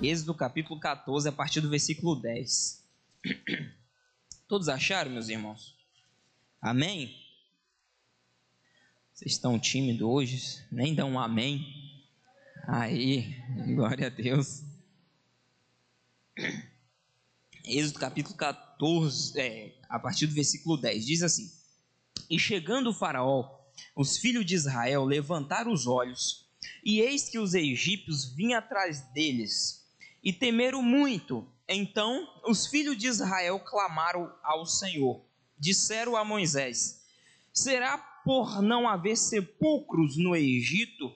Êxodo 0.00 0.32
capítulo 0.32 0.78
14, 0.78 1.28
a 1.28 1.32
partir 1.32 1.60
do 1.60 1.68
versículo 1.68 2.14
10. 2.14 2.84
Todos 4.46 4.68
acharam, 4.68 5.10
meus 5.10 5.28
irmãos? 5.28 5.76
Amém? 6.62 7.20
Vocês 9.12 9.32
estão 9.32 9.58
tímidos 9.58 10.02
hoje? 10.02 10.64
Nem 10.70 10.94
dão 10.94 11.10
um 11.10 11.18
amém? 11.18 11.66
Aí, 12.68 13.42
glória 13.74 14.06
a 14.06 14.10
Deus. 14.10 14.62
Êxodo 17.64 17.98
capítulo 17.98 18.36
14, 18.36 19.40
é, 19.40 19.74
a 19.88 19.98
partir 19.98 20.28
do 20.28 20.34
versículo 20.34 20.76
10, 20.76 21.04
diz 21.04 21.22
assim: 21.24 21.50
E 22.30 22.38
chegando 22.38 22.90
o 22.90 22.94
Faraó, 22.94 23.66
os 23.96 24.16
filhos 24.16 24.46
de 24.46 24.54
Israel 24.54 25.04
levantaram 25.04 25.72
os 25.72 25.88
olhos, 25.88 26.48
e 26.84 27.00
eis 27.00 27.28
que 27.28 27.40
os 27.40 27.52
egípcios 27.52 28.32
vinham 28.32 28.60
atrás 28.60 29.00
deles, 29.12 29.87
e 30.22 30.32
temeram 30.32 30.82
muito. 30.82 31.46
Então 31.68 32.26
os 32.44 32.66
filhos 32.66 32.96
de 32.96 33.06
Israel 33.06 33.60
clamaram 33.60 34.32
ao 34.42 34.64
Senhor. 34.64 35.22
Disseram 35.58 36.16
a 36.16 36.24
Moisés: 36.24 37.04
Será 37.52 37.98
por 37.98 38.62
não 38.62 38.88
haver 38.88 39.16
sepulcros 39.16 40.16
no 40.16 40.36
Egito 40.36 41.14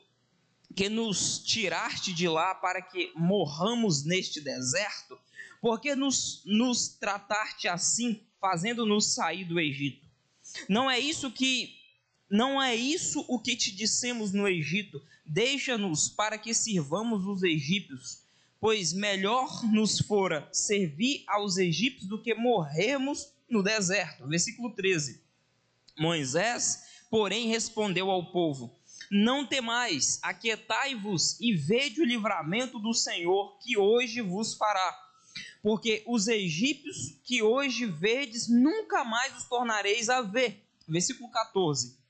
que 0.74 0.88
nos 0.88 1.38
tiraste 1.38 2.12
de 2.12 2.26
lá 2.26 2.54
para 2.54 2.80
que 2.80 3.12
morramos 3.14 4.04
neste 4.04 4.40
deserto? 4.40 5.18
Porque 5.60 5.94
nos, 5.94 6.42
nos 6.44 6.88
trataste 6.88 7.68
assim, 7.68 8.20
fazendo-nos 8.40 9.14
sair 9.14 9.44
do 9.44 9.60
Egito? 9.60 10.04
Não 10.68 10.90
é 10.90 10.98
isso 10.98 11.30
que 11.30 11.80
não 12.28 12.62
é 12.62 12.74
isso 12.74 13.22
o 13.28 13.38
que 13.38 13.54
te 13.54 13.70
dissemos 13.70 14.32
no 14.32 14.48
Egito? 14.48 15.02
Deixa-nos 15.24 16.08
para 16.08 16.38
que 16.38 16.54
sirvamos 16.54 17.26
os 17.26 17.42
egípcios, 17.42 18.21
pois 18.62 18.92
melhor 18.92 19.64
nos 19.72 19.98
fora 19.98 20.48
servir 20.52 21.24
aos 21.26 21.56
egípcios 21.56 22.08
do 22.08 22.22
que 22.22 22.32
morrermos 22.32 23.32
no 23.50 23.60
deserto. 23.60 24.28
Versículo 24.28 24.70
13. 24.72 25.20
Moisés, 25.98 26.84
porém, 27.10 27.48
respondeu 27.48 28.08
ao 28.08 28.30
povo: 28.30 28.78
Não 29.10 29.44
temais, 29.44 30.20
aquietai-vos 30.22 31.40
e 31.40 31.56
vede 31.56 32.00
o 32.00 32.06
livramento 32.06 32.78
do 32.78 32.94
Senhor 32.94 33.58
que 33.58 33.76
hoje 33.76 34.20
vos 34.20 34.54
fará. 34.54 34.96
Porque 35.60 36.04
os 36.06 36.28
egípcios 36.28 37.18
que 37.24 37.42
hoje 37.42 37.84
vedes, 37.84 38.48
nunca 38.48 39.02
mais 39.02 39.36
os 39.36 39.44
tornareis 39.48 40.08
a 40.08 40.22
ver. 40.22 40.64
Versículo 40.86 41.28
14 41.32 42.00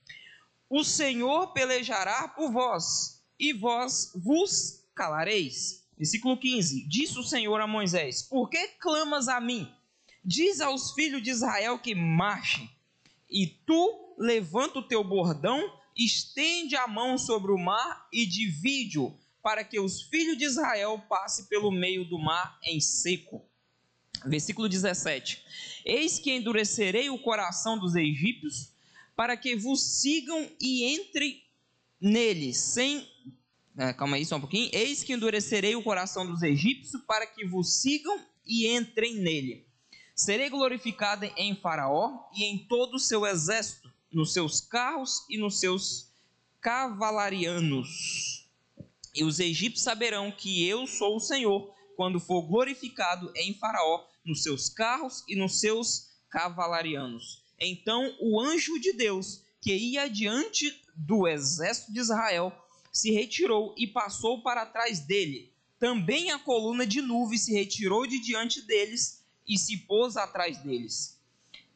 o 0.74 0.82
Senhor 0.82 1.52
pelejará 1.52 2.26
por 2.28 2.50
vós, 2.50 3.22
e 3.38 3.52
vós 3.52 4.10
vos 4.14 4.82
calareis. 4.94 5.81
Versículo 6.02 6.36
15: 6.36 6.84
Disse 6.88 7.16
o 7.16 7.22
Senhor 7.22 7.60
a 7.60 7.66
Moisés: 7.68 8.22
Por 8.22 8.50
que 8.50 8.66
clamas 8.80 9.28
a 9.28 9.40
mim? 9.40 9.72
Diz 10.24 10.60
aos 10.60 10.90
filhos 10.94 11.22
de 11.22 11.30
Israel 11.30 11.78
que 11.78 11.94
marchem, 11.94 12.68
e 13.30 13.46
tu 13.46 14.16
levanta 14.18 14.80
o 14.80 14.82
teu 14.82 15.04
bordão, 15.04 15.62
estende 15.96 16.74
a 16.74 16.88
mão 16.88 17.16
sobre 17.16 17.52
o 17.52 17.56
mar 17.56 18.08
e 18.12 18.26
divide-o, 18.26 19.16
para 19.40 19.62
que 19.62 19.78
os 19.78 20.02
filhos 20.02 20.36
de 20.36 20.44
Israel 20.44 21.00
passem 21.08 21.44
pelo 21.44 21.70
meio 21.70 22.04
do 22.04 22.18
mar 22.18 22.58
em 22.64 22.80
seco. 22.80 23.48
Versículo 24.26 24.68
17: 24.68 25.40
Eis 25.84 26.18
que 26.18 26.32
endurecerei 26.32 27.10
o 27.10 27.22
coração 27.22 27.78
dos 27.78 27.94
egípcios 27.94 28.72
para 29.14 29.36
que 29.36 29.54
vos 29.54 29.80
sigam 29.80 30.50
e 30.60 30.96
entrem 30.96 31.40
nele, 32.00 32.52
sem. 32.52 33.08
É, 33.76 33.92
calma 33.92 34.16
aí 34.16 34.24
só 34.24 34.36
um 34.36 34.40
pouquinho. 34.40 34.70
Eis 34.72 35.02
que 35.02 35.12
endurecerei 35.12 35.74
o 35.74 35.82
coração 35.82 36.26
dos 36.26 36.42
egípcios 36.42 37.02
para 37.06 37.26
que 37.26 37.46
vos 37.46 37.80
sigam 37.80 38.20
e 38.44 38.66
entrem 38.68 39.16
nele. 39.16 39.66
Serei 40.14 40.50
glorificado 40.50 41.24
em 41.36 41.56
Faraó 41.56 42.28
e 42.36 42.44
em 42.44 42.58
todo 42.66 42.94
o 42.94 43.00
seu 43.00 43.26
exército, 43.26 43.90
nos 44.12 44.32
seus 44.32 44.60
carros 44.60 45.24
e 45.28 45.38
nos 45.38 45.58
seus 45.58 46.12
cavalarianos. 46.60 48.46
E 49.14 49.24
os 49.24 49.40
egípcios 49.40 49.84
saberão 49.84 50.30
que 50.30 50.66
eu 50.66 50.86
sou 50.86 51.16
o 51.16 51.20
Senhor, 51.20 51.74
quando 51.96 52.20
for 52.20 52.42
glorificado 52.42 53.32
em 53.34 53.54
Faraó, 53.54 54.04
nos 54.24 54.42
seus 54.42 54.68
carros 54.68 55.24
e 55.26 55.34
nos 55.34 55.60
seus 55.60 56.10
cavalarianos. 56.30 57.42
Então 57.58 58.14
o 58.20 58.40
anjo 58.40 58.78
de 58.78 58.92
Deus, 58.92 59.42
que 59.60 59.74
ia 59.74 60.08
diante 60.08 60.78
do 60.94 61.26
exército 61.26 61.92
de 61.92 62.00
Israel, 62.00 62.52
se 62.92 63.10
retirou 63.10 63.74
e 63.76 63.86
passou 63.86 64.42
para 64.42 64.66
trás 64.66 65.00
dele. 65.00 65.50
Também 65.78 66.30
a 66.30 66.38
coluna 66.38 66.86
de 66.86 67.00
nuvem 67.00 67.38
se 67.38 67.52
retirou 67.52 68.06
de 68.06 68.20
diante 68.20 68.60
deles 68.62 69.24
e 69.48 69.58
se 69.58 69.78
pôs 69.78 70.16
atrás 70.16 70.58
deles. 70.58 71.18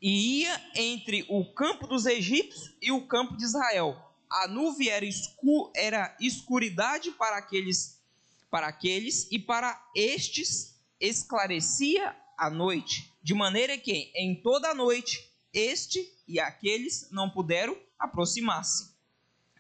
E 0.01 0.43
ia 0.43 0.71
entre 0.75 1.25
o 1.29 1.45
campo 1.55 1.87
dos 1.87 2.05
egípcios 2.05 2.75
e 2.83 2.93
o 2.93 3.07
campo 3.07 3.37
de 3.37 3.45
Israel. 3.45 3.97
A 4.31 4.47
nuvem 4.47 4.89
era, 4.89 5.07
escu 5.07 5.73
era 5.75 6.15
escuridade 6.21 7.11
para 7.13 7.39
aqueles, 7.39 7.99
para 8.51 8.67
aqueles 8.67 9.27
e 9.31 9.39
para 9.39 9.83
estes 9.95 10.77
esclarecia 11.01 12.15
a 12.39 12.51
noite, 12.51 13.13
de 13.23 13.35
maneira 13.35 13.79
que 13.79 14.13
em 14.15 14.35
toda 14.43 14.71
a 14.71 14.75
noite 14.75 15.33
este 15.53 16.13
e 16.29 16.39
aqueles 16.39 17.09
não 17.11 17.31
puderam 17.31 17.77
aproximar-se. 17.99 18.96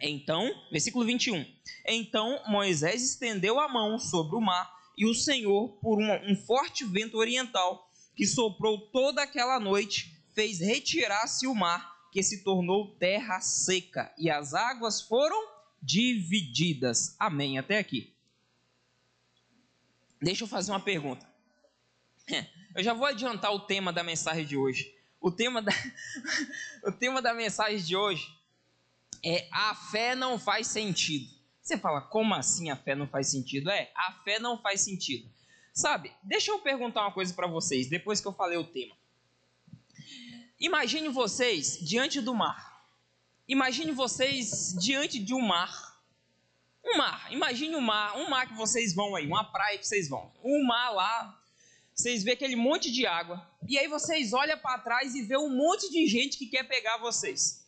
Então, 0.00 0.50
versículo 0.70 1.04
21. 1.04 1.44
Então 1.86 2.42
Moisés 2.46 3.02
estendeu 3.02 3.58
a 3.58 3.68
mão 3.68 3.98
sobre 3.98 4.36
o 4.36 4.40
mar, 4.40 4.74
e 4.96 5.06
o 5.06 5.14
Senhor, 5.14 5.68
por 5.80 5.98
um, 5.98 6.32
um 6.32 6.36
forte 6.36 6.84
vento 6.84 7.18
oriental 7.18 7.90
que 8.14 8.26
soprou 8.26 8.78
toda 8.90 9.22
aquela 9.22 9.60
noite, 9.60 10.18
fez 10.34 10.58
retirar-se 10.60 11.46
o 11.46 11.54
mar, 11.54 11.94
que 12.10 12.22
se 12.22 12.42
tornou 12.42 12.96
terra 12.96 13.40
seca, 13.40 14.12
e 14.16 14.30
as 14.30 14.54
águas 14.54 15.02
foram 15.02 15.56
divididas. 15.82 17.14
Amém. 17.18 17.58
Até 17.58 17.78
aqui. 17.78 18.14
Deixa 20.20 20.44
eu 20.44 20.48
fazer 20.48 20.72
uma 20.72 20.80
pergunta. 20.80 21.26
Eu 22.74 22.82
já 22.82 22.92
vou 22.92 23.06
adiantar 23.06 23.54
o 23.54 23.60
tema 23.60 23.90
da 23.90 24.02
mensagem 24.02 24.44
de 24.44 24.54
hoje. 24.54 24.94
O 25.18 25.30
tema 25.30 25.62
da, 25.62 25.72
o 26.84 26.92
tema 26.92 27.22
da 27.22 27.32
mensagem 27.32 27.78
de 27.78 27.96
hoje 27.96 28.35
é 29.28 29.48
a 29.50 29.74
fé 29.74 30.14
não 30.14 30.38
faz 30.38 30.68
sentido. 30.68 31.34
Você 31.60 31.76
fala, 31.76 32.00
como 32.00 32.32
assim 32.32 32.70
a 32.70 32.76
fé 32.76 32.94
não 32.94 33.08
faz 33.08 33.28
sentido? 33.28 33.68
É, 33.70 33.90
a 33.96 34.12
fé 34.24 34.38
não 34.38 34.56
faz 34.62 34.82
sentido. 34.82 35.28
Sabe, 35.74 36.12
deixa 36.22 36.52
eu 36.52 36.60
perguntar 36.60 37.02
uma 37.02 37.12
coisa 37.12 37.34
para 37.34 37.48
vocês, 37.48 37.88
depois 37.88 38.20
que 38.20 38.28
eu 38.28 38.32
falei 38.32 38.56
o 38.56 38.64
tema. 38.64 38.94
Imagine 40.60 41.08
vocês 41.08 41.76
diante 41.80 42.20
do 42.20 42.32
mar. 42.32 42.86
Imagine 43.48 43.90
vocês 43.90 44.74
diante 44.78 45.18
de 45.18 45.34
um 45.34 45.40
mar. 45.40 45.96
Um 46.84 46.96
mar, 46.96 47.26
imagine 47.32 47.74
um 47.74 47.80
mar, 47.80 48.16
um 48.16 48.30
mar 48.30 48.46
que 48.46 48.54
vocês 48.54 48.94
vão 48.94 49.16
aí, 49.16 49.26
uma 49.26 49.42
praia 49.42 49.76
que 49.76 49.86
vocês 49.86 50.08
vão. 50.08 50.32
Um 50.44 50.64
mar 50.64 50.90
lá, 50.90 51.42
vocês 51.92 52.22
vê 52.22 52.32
aquele 52.32 52.54
monte 52.54 52.92
de 52.92 53.04
água, 53.04 53.44
e 53.68 53.76
aí 53.76 53.88
vocês 53.88 54.32
olham 54.32 54.56
para 54.58 54.78
trás 54.78 55.16
e 55.16 55.22
vê 55.22 55.36
um 55.36 55.50
monte 55.50 55.90
de 55.90 56.06
gente 56.06 56.38
que 56.38 56.46
quer 56.46 56.62
pegar 56.62 56.98
vocês. 56.98 57.65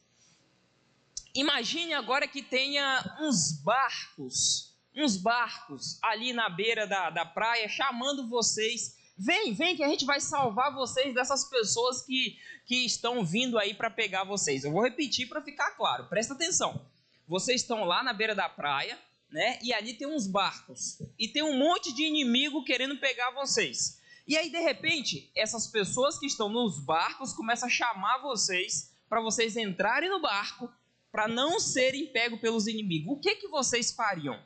Imagine 1.39 1.95
agora 1.95 2.27
que 2.27 2.43
tenha 2.43 3.17
uns 3.21 3.53
barcos, 3.63 4.75
uns 4.93 5.17
barcos 5.17 5.97
ali 6.03 6.33
na 6.33 6.49
beira 6.49 6.85
da, 6.85 7.11
da 7.11 7.25
praia 7.25 7.69
chamando 7.69 8.29
vocês. 8.29 8.97
Vem, 9.17 9.55
vem 9.55 9.77
que 9.77 9.85
a 9.85 9.89
gente 9.89 10.05
vai 10.05 10.21
salvar 10.21 10.75
vocês 10.75 11.15
dessas 11.15 11.45
pessoas 11.45 12.03
que, 12.03 12.37
que 12.67 12.85
estão 12.85 13.25
vindo 13.25 13.57
aí 13.57 13.73
para 13.73 13.89
pegar 13.89 14.25
vocês. 14.25 14.65
Eu 14.65 14.73
vou 14.73 14.83
repetir 14.83 15.29
para 15.29 15.41
ficar 15.41 15.71
claro, 15.77 16.09
presta 16.09 16.35
atenção. 16.35 16.85
Vocês 17.25 17.61
estão 17.61 17.85
lá 17.85 18.03
na 18.03 18.13
beira 18.13 18.35
da 18.35 18.49
praia, 18.49 18.99
né? 19.31 19.61
E 19.63 19.73
ali 19.73 19.95
tem 19.95 20.09
uns 20.09 20.27
barcos. 20.27 21.01
E 21.17 21.29
tem 21.29 21.45
um 21.45 21.57
monte 21.57 21.95
de 21.95 22.03
inimigo 22.03 22.65
querendo 22.65 22.97
pegar 22.97 23.31
vocês. 23.31 24.01
E 24.27 24.37
aí, 24.37 24.51
de 24.51 24.59
repente, 24.59 25.31
essas 25.37 25.69
pessoas 25.69 26.19
que 26.19 26.27
estão 26.27 26.49
nos 26.49 26.81
barcos 26.81 27.33
começam 27.33 27.69
a 27.69 27.71
chamar 27.71 28.19
vocês 28.19 28.93
para 29.09 29.21
vocês 29.21 29.57
entrarem 29.57 30.11
no 30.11 30.21
barco 30.21 30.69
para 31.11 31.27
não 31.27 31.59
serem 31.59 32.13
pegos 32.13 32.41
pelos 32.41 32.67
inimigos. 32.67 33.17
O 33.17 33.21
que, 33.21 33.37
que 33.37 33.49
vocês 33.49 33.93
fariam? 33.93 34.39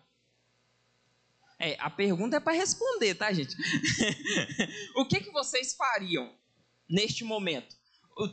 É, 1.59 1.77
a 1.79 1.89
pergunta 1.89 2.37
é 2.37 2.41
para 2.41 2.53
responder, 2.53 3.15
tá, 3.15 3.33
gente? 3.33 3.55
o 4.97 5.07
que, 5.07 5.21
que 5.21 5.31
vocês 5.31 5.75
fariam 5.75 6.35
neste 6.89 7.25
momento? 7.25 7.77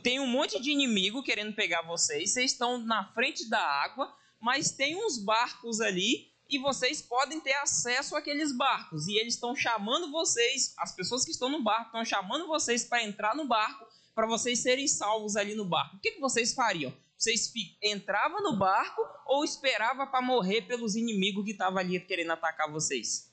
Tem 0.02 0.20
um 0.20 0.26
monte 0.26 0.60
de 0.60 0.70
inimigo 0.70 1.22
querendo 1.22 1.54
pegar 1.54 1.82
vocês, 1.82 2.32
vocês 2.32 2.52
estão 2.52 2.78
na 2.78 3.12
frente 3.12 3.48
da 3.48 3.60
água, 3.60 4.12
mas 4.40 4.72
tem 4.72 4.96
uns 4.96 5.18
barcos 5.18 5.80
ali 5.80 6.30
e 6.48 6.58
vocês 6.58 7.00
podem 7.00 7.40
ter 7.40 7.54
acesso 7.54 8.16
àqueles 8.16 8.52
barcos. 8.56 9.06
E 9.06 9.16
eles 9.18 9.34
estão 9.34 9.54
chamando 9.54 10.10
vocês, 10.10 10.74
as 10.76 10.94
pessoas 10.94 11.24
que 11.24 11.30
estão 11.30 11.48
no 11.48 11.62
barco, 11.62 11.86
estão 11.86 12.04
chamando 12.04 12.46
vocês 12.48 12.84
para 12.84 13.04
entrar 13.04 13.34
no 13.36 13.46
barco, 13.46 13.86
para 14.14 14.26
vocês 14.26 14.58
serem 14.58 14.88
salvos 14.88 15.36
ali 15.36 15.54
no 15.54 15.64
barco. 15.64 15.96
O 15.96 16.00
que, 16.00 16.12
que 16.12 16.20
vocês 16.20 16.52
fariam? 16.52 16.92
Vocês 17.20 17.52
entravam 17.82 18.42
no 18.42 18.56
barco 18.56 19.02
ou 19.26 19.44
esperavam 19.44 20.06
para 20.06 20.22
morrer 20.22 20.62
pelos 20.62 20.96
inimigos 20.96 21.44
que 21.44 21.50
estavam 21.50 21.78
ali 21.78 22.00
querendo 22.00 22.32
atacar 22.32 22.72
vocês? 22.72 23.30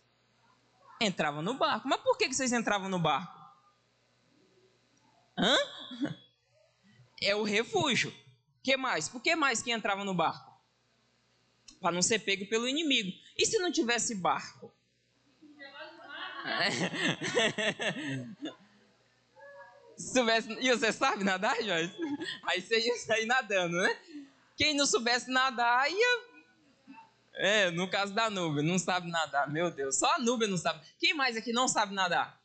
Entrava 1.00 1.42
no 1.42 1.54
barco. 1.54 1.88
Mas 1.88 2.02
por 2.02 2.18
que 2.18 2.28
vocês 2.28 2.52
entravam 2.52 2.90
no 2.90 3.00
barco? 3.00 3.34
Hã? 5.38 5.56
É 7.20 7.36
o 7.36 7.42
refúgio. 7.42 8.14
que 8.62 8.78
mais? 8.78 9.10
Por 9.10 9.20
que 9.20 9.36
mais 9.36 9.60
que 9.60 9.72
entrava 9.72 10.04
no 10.04 10.14
barco? 10.14 10.56
Para 11.82 11.92
não 11.92 12.02
ser 12.04 12.20
pego 12.20 12.46
pelo 12.46 12.68
inimigo. 12.68 13.12
E 13.36 13.44
se 13.44 13.58
não 13.58 13.72
tivesse 13.72 14.14
barco? 14.14 14.72
soubesse, 19.98 20.52
e 20.60 20.70
você 20.70 20.92
sabe 20.92 21.24
nadar? 21.24 21.56
Aí 22.44 22.62
você 22.62 22.80
ia 22.80 22.98
sair 22.98 23.26
nadando, 23.26 23.78
né? 23.78 23.98
Quem 24.56 24.76
não 24.76 24.86
soubesse 24.86 25.30
nadar 25.30 25.90
ia. 25.90 26.38
É, 27.36 27.72
no 27.72 27.88
caso 27.88 28.14
da 28.14 28.30
nuvem, 28.30 28.66
não 28.66 28.80
sabe 28.80 29.10
nadar, 29.10 29.50
meu 29.52 29.70
Deus. 29.70 29.98
Só 29.98 30.16
a 30.16 30.20
nuvem 30.20 30.50
não 30.50 30.58
sabe. 30.58 30.84
Quem 31.00 31.14
mais 31.14 31.38
aqui 31.38 31.54
não 31.54 31.68
sabe 31.68 31.94
nadar? 31.94 32.42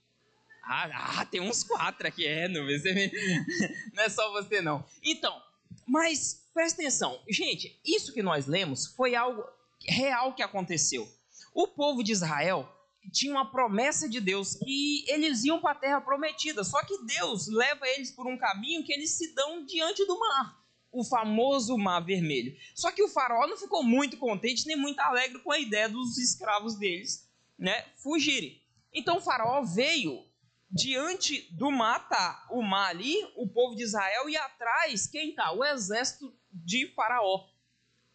Ah, 0.62 1.20
ah 1.20 1.24
tem 1.24 1.40
uns 1.40 1.64
quatro 1.64 2.06
aqui, 2.06 2.26
é, 2.26 2.46
nuvem. 2.48 2.78
Você... 2.78 3.10
não 3.94 4.02
é 4.02 4.08
só 4.08 4.30
você, 4.32 4.60
não. 4.60 4.84
Então, 5.02 5.40
mas 5.86 6.46
presta 6.52 6.82
atenção. 6.82 7.22
Gente, 7.28 7.80
isso 7.84 8.12
que 8.12 8.22
nós 8.22 8.46
lemos 8.46 8.86
foi 8.86 9.14
algo 9.14 9.42
real 9.86 10.34
que 10.34 10.42
aconteceu. 10.42 11.10
O 11.54 11.66
povo 11.68 12.02
de 12.02 12.12
Israel 12.12 12.68
tinha 13.10 13.32
uma 13.32 13.50
promessa 13.50 14.08
de 14.08 14.20
Deus 14.20 14.54
que 14.54 15.04
eles 15.08 15.44
iam 15.44 15.60
para 15.60 15.72
a 15.72 15.80
terra 15.80 16.00
prometida. 16.00 16.62
Só 16.62 16.82
que 16.84 17.04
Deus 17.04 17.48
leva 17.48 17.86
eles 17.88 18.10
por 18.10 18.26
um 18.26 18.38
caminho 18.38 18.84
que 18.84 18.92
eles 18.92 19.10
se 19.10 19.34
dão 19.34 19.64
diante 19.64 20.04
do 20.06 20.18
mar, 20.18 20.62
o 20.90 21.04
famoso 21.04 21.76
Mar 21.76 22.00
Vermelho. 22.00 22.56
Só 22.74 22.90
que 22.90 23.02
o 23.02 23.08
faraó 23.08 23.46
não 23.46 23.56
ficou 23.56 23.82
muito 23.82 24.16
contente 24.16 24.66
nem 24.66 24.76
muito 24.76 25.00
alegre 25.00 25.38
com 25.40 25.52
a 25.52 25.58
ideia 25.58 25.88
dos 25.88 26.18
escravos 26.18 26.76
deles, 26.76 27.28
né, 27.58 27.86
fugirem. 27.96 28.60
Então 28.92 29.18
o 29.18 29.20
faraó 29.20 29.62
veio 29.62 30.24
diante 30.70 31.48
do 31.52 31.70
mar, 31.70 32.08
tá 32.08 32.46
o 32.50 32.62
mar 32.62 32.90
ali, 32.90 33.14
o 33.36 33.46
povo 33.46 33.74
de 33.74 33.82
Israel 33.82 34.28
e 34.28 34.36
atrás 34.36 35.06
quem 35.06 35.34
tá? 35.34 35.52
O 35.52 35.64
exército 35.64 36.34
de 36.50 36.86
faraó. 36.94 37.46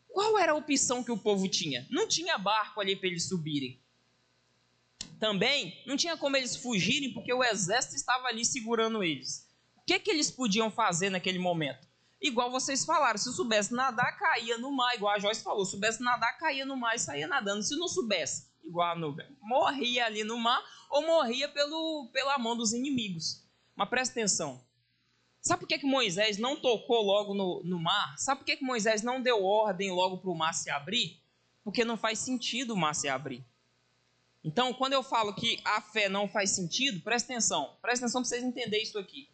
Qual 0.07 0.37
era 0.39 0.53
a 0.53 0.55
opção 0.55 1.03
que 1.03 1.11
o 1.11 1.17
povo 1.17 1.47
tinha? 1.47 1.85
Não 1.91 2.07
tinha 2.07 2.37
barco 2.37 2.81
ali 2.81 2.95
para 2.95 3.07
eles 3.07 3.27
subirem 3.27 3.79
também 5.19 5.81
não 5.85 5.97
tinha 5.97 6.15
como 6.17 6.37
eles 6.37 6.55
fugirem 6.55 7.13
porque 7.13 7.33
o 7.33 7.43
exército 7.43 7.95
estava 7.95 8.27
ali 8.27 8.45
segurando 8.45 9.03
eles. 9.03 9.47
O 9.77 9.81
que, 9.85 9.99
que 9.99 10.11
eles 10.11 10.29
podiam 10.29 10.69
fazer 10.69 11.09
naquele 11.09 11.39
momento? 11.39 11.87
Igual 12.21 12.49
vocês 12.49 12.83
falaram, 12.83 13.17
se 13.17 13.31
soubesse 13.33 13.73
nadar, 13.73 14.17
caía 14.17 14.57
no 14.57 14.71
mar, 14.71 14.95
igual 14.95 15.15
a 15.15 15.19
Joyce 15.19 15.43
falou, 15.43 15.63
se 15.63 15.71
soubesse 15.71 16.01
nadar, 16.01 16.37
caía 16.37 16.65
no 16.65 16.75
mar 16.75 16.95
e 16.95 16.99
saía 16.99 17.27
nadando. 17.27 17.63
Se 17.63 17.75
não 17.77 17.87
soubesse, 17.87 18.47
igual 18.63 18.91
a 18.91 18.95
nuvem, 18.95 19.27
morria 19.41 20.05
ali 20.05 20.23
no 20.23 20.37
mar 20.37 20.63
ou 20.89 21.05
morria 21.05 21.47
pelo, 21.47 22.09
pela 22.11 22.37
mão 22.37 22.55
dos 22.55 22.73
inimigos. 22.73 23.43
Mas 23.75 23.89
presta 23.89 24.19
atenção. 24.19 24.65
Sabe 25.41 25.61
por 25.61 25.67
que, 25.67 25.77
que 25.77 25.85
Moisés 25.85 26.37
não 26.37 26.59
tocou 26.59 27.01
logo 27.03 27.33
no, 27.33 27.61
no 27.63 27.79
mar? 27.79 28.17
Sabe 28.17 28.39
por 28.39 28.45
que, 28.45 28.57
que 28.57 28.65
Moisés 28.65 29.03
não 29.03 29.21
deu 29.21 29.45
ordem 29.45 29.91
logo 29.91 30.17
para 30.17 30.31
o 30.31 30.35
mar 30.35 30.53
se 30.53 30.69
abrir? 30.69 31.21
Porque 31.63 31.85
não 31.85 31.95
faz 31.95 32.19
sentido 32.19 32.73
o 32.73 32.77
mar 32.77 32.93
se 32.93 33.07
abrir. 33.07 33.45
Então, 34.43 34.73
quando 34.73 34.93
eu 34.93 35.03
falo 35.03 35.33
que 35.33 35.59
a 35.65 35.81
fé 35.81 36.07
não 36.07 36.27
faz 36.27 36.51
sentido, 36.51 37.01
presta 37.01 37.33
atenção, 37.33 37.75
presta 37.81 38.05
atenção 38.05 38.21
para 38.21 38.29
vocês 38.29 38.43
entenderem 38.43 38.83
isso 38.83 38.97
aqui. 38.97 39.29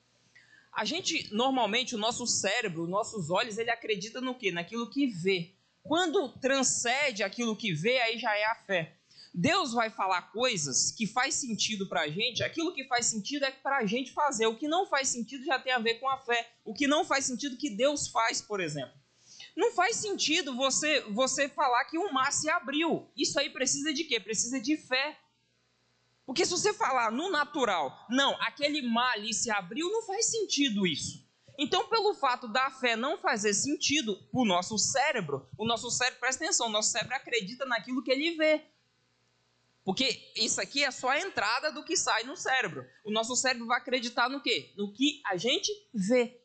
A 0.72 0.86
gente, 0.86 1.32
normalmente, 1.34 1.94
o 1.94 2.00
nosso 2.00 2.26
cérebro, 2.26 2.88
nossos 2.88 3.30
olhos, 3.30 3.58
ele 3.58 3.70
acredita 3.70 4.20
no 4.20 4.34
quê? 4.34 4.52
Naquilo 4.52 4.90
que 4.90 5.06
vê. 5.08 5.54
Quando 5.84 6.30
transcende 6.30 7.22
aquilo 7.22 7.56
que 7.56 7.74
vê, 7.74 8.00
aí 8.00 8.18
já 8.18 8.36
é 8.36 8.46
a 8.46 8.56
fé. 8.56 8.96
Deus 9.34 9.74
vai 9.74 9.90
falar 9.90 10.32
coisas 10.32 10.92
que 10.92 11.08
faz 11.08 11.34
sentido 11.36 11.88
para 11.88 12.02
a 12.02 12.08
gente, 12.08 12.44
aquilo 12.44 12.74
que 12.74 12.86
faz 12.86 13.08
sentido 13.08 13.46
é 13.46 13.52
para 13.52 13.78
a 13.78 13.86
gente 13.86 14.12
fazer. 14.12 14.46
O 14.46 14.56
que 14.56 14.68
não 14.68 14.86
faz 14.86 15.10
sentido 15.10 15.44
já 15.44 15.60
tem 15.60 15.74
a 15.74 15.80
ver 15.80 15.96
com 15.96 16.08
a 16.08 16.18
fé. 16.20 16.52
O 16.64 16.74
que 16.74 16.88
não 16.88 17.04
faz 17.04 17.26
sentido 17.26 17.58
que 17.58 17.70
Deus 17.70 18.08
faz, 18.08 18.42
por 18.42 18.60
exemplo. 18.60 18.94
Não 19.56 19.72
faz 19.72 19.98
sentido 19.98 20.56
você 20.56 21.02
você 21.12 21.48
falar 21.48 21.86
que 21.86 21.98
o 21.98 22.12
mar 22.12 22.32
se 22.32 22.50
abriu. 22.50 23.10
Isso 23.16 23.40
aí 23.40 23.50
precisa 23.50 23.94
de 23.94 24.04
quê? 24.04 24.20
Precisa 24.20 24.60
de 24.60 24.78
fé. 24.78 25.20
Porque 26.26 26.46
se 26.46 26.52
você 26.52 26.74
falar 26.74 27.12
no 27.12 27.30
natural, 27.30 28.06
não, 28.10 28.32
aquele 28.42 28.82
mar 28.82 29.14
ali 29.14 29.34
se 29.34 29.52
abriu, 29.52 29.92
não 29.92 30.02
faz 30.04 30.26
sentido 30.28 30.88
isso. 30.88 31.24
Então, 31.58 31.88
pelo 31.88 32.16
fato 32.16 32.48
da 32.48 32.72
fé 32.72 32.96
não 32.96 33.18
fazer 33.18 33.54
sentido 33.54 34.16
para 34.32 34.42
o 34.42 34.46
nosso 34.46 34.78
cérebro, 34.78 35.48
o 35.58 35.66
nosso 35.66 35.92
cérebro, 35.92 36.20
presta 36.20 36.44
atenção, 36.44 36.68
o 36.68 36.72
nosso 36.72 36.92
cérebro 36.92 37.16
acredita 37.16 37.66
naquilo 37.66 38.02
que 38.02 38.12
ele 38.12 38.36
vê. 38.36 38.62
Porque 39.84 40.32
isso 40.36 40.62
aqui 40.62 40.84
é 40.84 40.90
só 40.90 41.10
a 41.10 41.20
entrada 41.20 41.72
do 41.72 41.84
que 41.84 41.98
sai 41.98 42.24
no 42.24 42.38
cérebro. 42.38 42.86
O 43.04 43.12
nosso 43.12 43.36
cérebro 43.36 43.68
vai 43.68 43.78
acreditar 43.78 44.30
no 44.30 44.42
quê? 44.42 44.74
No 44.78 44.94
que 44.94 45.22
a 45.26 45.36
gente 45.36 45.72
vê. 45.94 46.42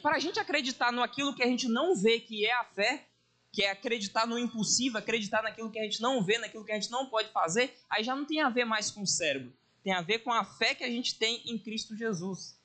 Para 0.00 0.16
a 0.16 0.18
gente 0.18 0.38
acreditar 0.38 0.92
no 0.92 1.02
aquilo 1.02 1.34
que 1.34 1.42
a 1.42 1.46
gente 1.46 1.68
não 1.68 1.94
vê, 1.94 2.20
que 2.20 2.46
é 2.46 2.54
a 2.54 2.64
fé, 2.64 3.06
que 3.52 3.62
é 3.62 3.70
acreditar 3.70 4.26
no 4.26 4.38
impossível, 4.38 4.98
acreditar 4.98 5.42
naquilo 5.42 5.70
que 5.70 5.78
a 5.78 5.82
gente 5.82 6.00
não 6.00 6.22
vê, 6.22 6.38
naquilo 6.38 6.64
que 6.64 6.72
a 6.72 6.74
gente 6.74 6.90
não 6.90 7.06
pode 7.06 7.28
fazer, 7.30 7.76
aí 7.90 8.02
já 8.02 8.16
não 8.16 8.24
tem 8.24 8.40
a 8.40 8.48
ver 8.48 8.64
mais 8.64 8.90
com 8.90 9.02
o 9.02 9.06
cérebro. 9.06 9.52
Tem 9.84 9.92
a 9.92 10.00
ver 10.00 10.20
com 10.20 10.32
a 10.32 10.44
fé 10.44 10.74
que 10.74 10.84
a 10.84 10.88
gente 10.88 11.18
tem 11.18 11.42
em 11.44 11.58
Cristo 11.58 11.96
Jesus. 11.96 12.58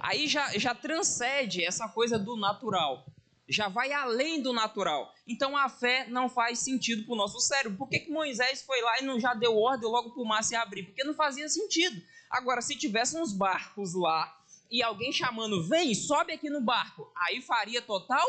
Aí 0.00 0.26
já, 0.26 0.58
já 0.58 0.74
transcende 0.74 1.64
essa 1.64 1.88
coisa 1.88 2.18
do 2.18 2.36
natural. 2.36 3.06
Já 3.46 3.68
vai 3.68 3.92
além 3.92 4.40
do 4.42 4.52
natural. 4.52 5.12
Então 5.26 5.56
a 5.56 5.68
fé 5.68 6.06
não 6.08 6.28
faz 6.28 6.58
sentido 6.60 7.04
para 7.04 7.12
o 7.12 7.18
nosso 7.18 7.38
cérebro. 7.40 7.76
Por 7.76 7.88
que, 7.88 8.00
que 8.00 8.10
Moisés 8.10 8.62
foi 8.62 8.80
lá 8.80 9.00
e 9.00 9.04
não 9.04 9.20
já 9.20 9.34
deu 9.34 9.56
ordem 9.56 9.88
logo 9.88 10.10
para 10.10 10.22
o 10.22 10.26
mar 10.26 10.42
se 10.42 10.56
abrir? 10.56 10.84
Porque 10.84 11.04
não 11.04 11.14
fazia 11.14 11.48
sentido. 11.48 12.02
Agora, 12.30 12.62
se 12.62 12.74
tivesse 12.74 13.16
uns 13.16 13.32
barcos 13.32 13.94
lá 13.94 14.34
e 14.74 14.82
alguém 14.82 15.12
chamando, 15.12 15.62
vem, 15.62 15.94
sobe 15.94 16.32
aqui 16.32 16.50
no 16.50 16.60
barco, 16.60 17.08
aí 17.14 17.40
faria 17.40 17.80
total 17.80 18.26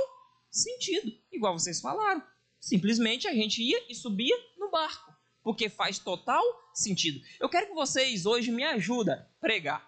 sentido, 0.47 1.11
igual 1.31 1.57
vocês 1.57 1.81
falaram. 1.81 2.21
Simplesmente 2.61 3.27
a 3.27 3.33
gente 3.33 3.63
ia 3.63 3.83
e 3.89 3.95
subia 3.95 4.35
no 4.55 4.69
barco, 4.69 5.11
porque 5.41 5.69
faz 5.69 5.97
total 5.97 6.43
sentido. 6.71 7.19
Eu 7.39 7.49
quero 7.49 7.65
que 7.65 7.73
vocês 7.73 8.27
hoje 8.27 8.51
me 8.51 8.63
ajudem 8.63 9.15
a 9.15 9.25
pregar. 9.41 9.83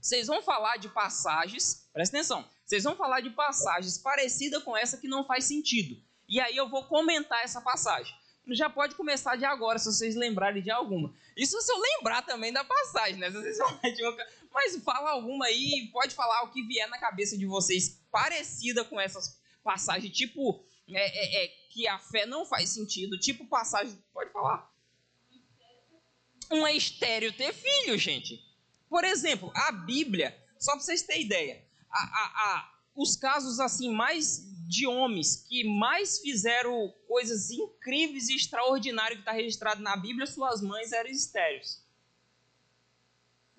Vocês 0.00 0.26
vão 0.26 0.42
falar 0.42 0.76
de 0.76 0.88
passagens, 0.88 1.88
presta 1.92 2.16
atenção, 2.16 2.44
vocês 2.64 2.82
vão 2.82 2.96
falar 2.96 3.20
de 3.20 3.30
passagens 3.30 3.96
parecidas 3.96 4.64
com 4.64 4.76
essa 4.76 4.98
que 4.98 5.06
não 5.06 5.24
faz 5.24 5.44
sentido. 5.44 6.02
E 6.28 6.40
aí 6.40 6.56
eu 6.56 6.68
vou 6.68 6.82
comentar 6.86 7.44
essa 7.44 7.60
passagem 7.60 8.12
já 8.54 8.70
pode 8.70 8.94
começar 8.94 9.36
de 9.36 9.44
agora, 9.44 9.78
se 9.78 9.86
vocês 9.86 10.14
lembrarem 10.14 10.62
de 10.62 10.70
alguma. 10.70 11.12
Isso 11.36 11.60
se 11.60 11.72
eu 11.72 11.78
lembrar 11.78 12.22
também 12.22 12.52
da 12.52 12.62
passagem, 12.62 13.16
né? 13.16 13.30
Se 13.30 13.36
vocês 13.36 13.58
Mas 14.56 14.74
fala 14.82 15.10
alguma 15.10 15.44
aí, 15.44 15.90
pode 15.92 16.14
falar 16.14 16.44
o 16.44 16.50
que 16.50 16.62
vier 16.62 16.88
na 16.88 16.98
cabeça 16.98 17.36
de 17.36 17.44
vocês, 17.44 18.00
parecida 18.10 18.86
com 18.86 18.98
essas 18.98 19.38
passagens, 19.62 20.16
tipo, 20.16 20.64
é, 20.88 20.94
é, 20.94 21.44
é, 21.44 21.48
que 21.70 21.86
a 21.86 21.98
fé 21.98 22.24
não 22.24 22.46
faz 22.46 22.70
sentido, 22.70 23.18
tipo 23.18 23.46
passagem, 23.46 24.02
pode 24.14 24.32
falar. 24.32 24.72
Um 26.50 26.66
estéreo 26.68 27.34
ter 27.34 27.52
filho, 27.52 27.98
gente. 27.98 28.42
Por 28.88 29.04
exemplo, 29.04 29.52
a 29.54 29.72
Bíblia, 29.72 30.34
só 30.58 30.72
para 30.72 30.80
vocês 30.80 31.02
terem 31.02 31.26
ideia, 31.26 31.62
a, 31.90 31.98
a, 31.98 32.56
a, 32.56 32.74
os 32.94 33.14
casos 33.14 33.60
assim 33.60 33.90
mais 33.90 34.42
de 34.66 34.86
homens 34.86 35.44
que 35.46 35.64
mais 35.64 36.18
fizeram 36.20 36.94
coisas 37.06 37.50
incríveis 37.50 38.30
e 38.30 38.36
extraordinárias 38.36 39.18
que 39.18 39.22
está 39.22 39.32
registrado 39.32 39.82
na 39.82 39.98
Bíblia, 39.98 40.26
suas 40.26 40.62
mães 40.62 40.92
eram 40.92 41.10
estéreis. 41.10 41.84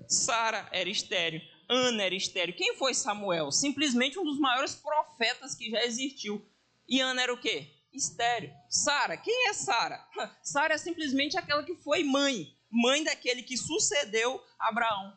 Sara 0.08 0.68
era 0.72 0.90
estéreo, 0.90 1.42
Ana 1.70 2.04
era 2.04 2.16
estéreo. 2.16 2.56
Quem 2.56 2.76
foi 2.76 2.94
Samuel? 2.94 3.52
Simplesmente 3.52 4.18
um 4.18 4.24
dos 4.24 4.40
maiores 4.40 4.76
profetas 4.76 5.54
que 5.54 5.70
já 5.70 5.84
existiu. 5.84 6.46
E 6.88 7.02
Ana 7.02 7.24
era 7.24 7.34
o 7.34 7.40
quê? 7.40 7.68
Estéreo. 7.92 8.54
Sara, 8.70 9.18
quem 9.18 9.50
é 9.50 9.54
Sara? 9.54 10.08
Sara 10.42 10.76
é 10.76 10.78
simplesmente 10.78 11.38
aquela 11.38 11.64
que 11.64 11.76
foi 11.76 12.04
mãe, 12.04 12.56
mãe 12.70 13.04
daquele 13.04 13.44
que 13.44 13.58
sucedeu 13.58 14.42
Abraão. 14.58 15.14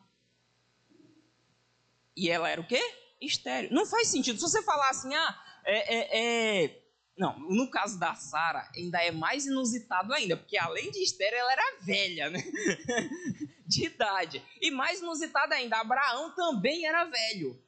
E 2.15 2.29
ela 2.29 2.49
era 2.49 2.59
o 2.59 2.67
quê? 2.67 2.81
Estéreo. 3.21 3.71
Não 3.71 3.85
faz 3.85 4.07
sentido. 4.07 4.37
Se 4.37 4.41
você 4.41 4.61
falar 4.63 4.89
assim, 4.89 5.13
ah, 5.13 5.43
é, 5.63 5.95
é, 5.95 6.65
é... 6.65 6.80
Não, 7.21 7.37
no 7.37 7.69
caso 7.69 7.99
da 7.99 8.15
Sara, 8.15 8.67
ainda 8.75 8.99
é 8.99 9.11
mais 9.11 9.45
inusitado 9.45 10.11
ainda, 10.11 10.35
porque 10.35 10.57
além 10.57 10.89
de 10.89 11.03
estéreo, 11.03 11.37
ela 11.37 11.51
era 11.51 11.77
velha, 11.79 12.31
né? 12.31 12.43
de 13.63 13.85
idade. 13.85 14.43
E 14.59 14.71
mais 14.71 15.01
inusitado 15.01 15.53
ainda, 15.53 15.77
Abraão 15.77 16.33
também 16.33 16.83
era 16.83 17.05
velho. 17.05 17.63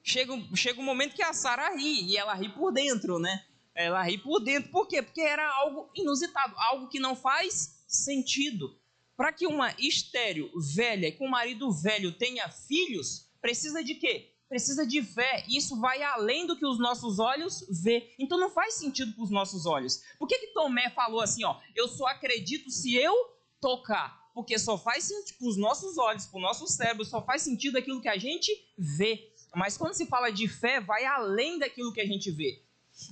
Chega, 0.00 0.32
chega 0.54 0.80
um 0.80 0.84
momento 0.84 1.16
que 1.16 1.24
a 1.24 1.32
Sara 1.32 1.74
ri, 1.74 2.04
e 2.04 2.16
ela 2.16 2.34
ri 2.34 2.48
por 2.50 2.70
dentro, 2.70 3.18
né? 3.18 3.44
Ela 3.74 4.04
ri 4.04 4.16
por 4.16 4.38
dentro, 4.38 4.70
por 4.70 4.86
quê? 4.86 5.02
Porque 5.02 5.20
era 5.20 5.52
algo 5.54 5.90
inusitado, 5.92 6.54
algo 6.56 6.86
que 6.88 7.00
não 7.00 7.16
faz 7.16 7.82
sentido. 7.88 8.78
Para 9.16 9.32
que 9.32 9.44
uma 9.44 9.74
estéreo 9.76 10.52
velha 10.72 11.10
com 11.18 11.26
um 11.26 11.30
marido 11.30 11.72
velho 11.72 12.12
tenha 12.12 12.48
filhos, 12.48 13.28
precisa 13.40 13.82
de 13.82 13.96
quê? 13.96 14.37
Precisa 14.48 14.86
de 14.86 15.02
fé. 15.02 15.44
Isso 15.48 15.78
vai 15.78 16.02
além 16.02 16.46
do 16.46 16.56
que 16.56 16.66
os 16.66 16.78
nossos 16.78 17.18
olhos 17.18 17.66
vê. 17.82 18.14
Então 18.18 18.38
não 18.38 18.50
faz 18.50 18.74
sentido 18.74 19.12
para 19.12 19.24
os 19.24 19.30
nossos 19.30 19.66
olhos. 19.66 20.02
Por 20.18 20.26
que, 20.26 20.38
que 20.38 20.54
Tomé 20.54 20.90
falou 20.90 21.20
assim, 21.20 21.44
ó, 21.44 21.60
eu 21.76 21.86
só 21.88 22.06
acredito 22.06 22.70
se 22.70 22.96
eu 22.96 23.14
tocar? 23.60 24.18
Porque 24.34 24.58
só 24.58 24.78
faz 24.78 25.04
sentido 25.04 25.36
para 25.38 25.48
os 25.48 25.56
nossos 25.56 25.98
olhos, 25.98 26.26
para 26.26 26.38
o 26.38 26.42
nosso 26.42 26.66
cérebro, 26.66 27.04
só 27.04 27.22
faz 27.24 27.42
sentido 27.42 27.76
aquilo 27.76 28.00
que 28.00 28.08
a 28.08 28.18
gente 28.18 28.50
vê. 28.76 29.32
Mas 29.54 29.76
quando 29.76 29.94
se 29.94 30.06
fala 30.06 30.30
de 30.30 30.46
fé, 30.46 30.80
vai 30.80 31.04
além 31.04 31.58
daquilo 31.58 31.92
que 31.92 32.00
a 32.00 32.06
gente 32.06 32.30
vê. 32.30 32.62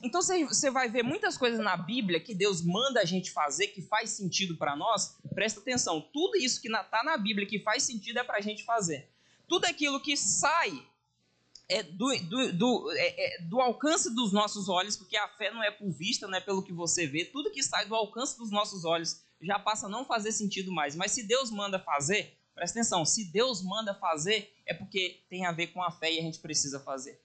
Então 0.02 0.20
você 0.20 0.70
vai 0.70 0.88
ver 0.88 1.02
muitas 1.02 1.36
coisas 1.36 1.60
na 1.60 1.76
Bíblia 1.76 2.20
que 2.20 2.34
Deus 2.34 2.60
manda 2.60 3.00
a 3.00 3.04
gente 3.04 3.30
fazer 3.30 3.68
que 3.68 3.82
faz 3.82 4.10
sentido 4.10 4.56
para 4.56 4.74
nós. 4.74 5.16
Presta 5.34 5.60
atenção, 5.60 6.00
tudo 6.12 6.36
isso 6.36 6.60
que 6.60 6.68
está 6.68 7.02
na 7.04 7.16
Bíblia 7.16 7.46
que 7.46 7.60
faz 7.60 7.84
sentido 7.84 8.18
é 8.18 8.24
para 8.24 8.38
a 8.38 8.40
gente 8.40 8.64
fazer. 8.64 9.08
Tudo 9.48 9.64
aquilo 9.64 10.00
que 10.00 10.16
sai 10.16 10.84
é 11.68 11.82
do, 11.82 12.16
do, 12.28 12.52
do, 12.52 12.92
é, 12.92 13.38
é 13.38 13.42
do 13.42 13.60
alcance 13.60 14.14
dos 14.14 14.32
nossos 14.32 14.68
olhos, 14.68 14.96
porque 14.96 15.16
a 15.16 15.28
fé 15.28 15.50
não 15.50 15.62
é 15.62 15.70
por 15.70 15.90
vista, 15.90 16.28
não 16.28 16.38
é 16.38 16.40
pelo 16.40 16.62
que 16.62 16.72
você 16.72 17.06
vê. 17.06 17.24
Tudo 17.24 17.50
que 17.50 17.62
sai 17.62 17.86
do 17.86 17.94
alcance 17.94 18.38
dos 18.38 18.50
nossos 18.50 18.84
olhos 18.84 19.20
já 19.40 19.58
passa 19.58 19.86
a 19.86 19.88
não 19.88 20.04
fazer 20.04 20.32
sentido 20.32 20.72
mais. 20.72 20.94
Mas 20.94 21.12
se 21.12 21.22
Deus 21.22 21.50
manda 21.50 21.78
fazer, 21.78 22.36
presta 22.54 22.78
atenção, 22.78 23.04
se 23.04 23.24
Deus 23.24 23.62
manda 23.62 23.94
fazer, 23.94 24.54
é 24.64 24.72
porque 24.72 25.22
tem 25.28 25.44
a 25.44 25.52
ver 25.52 25.68
com 25.68 25.82
a 25.82 25.90
fé 25.90 26.12
e 26.12 26.18
a 26.18 26.22
gente 26.22 26.38
precisa 26.38 26.80
fazer. 26.80 27.20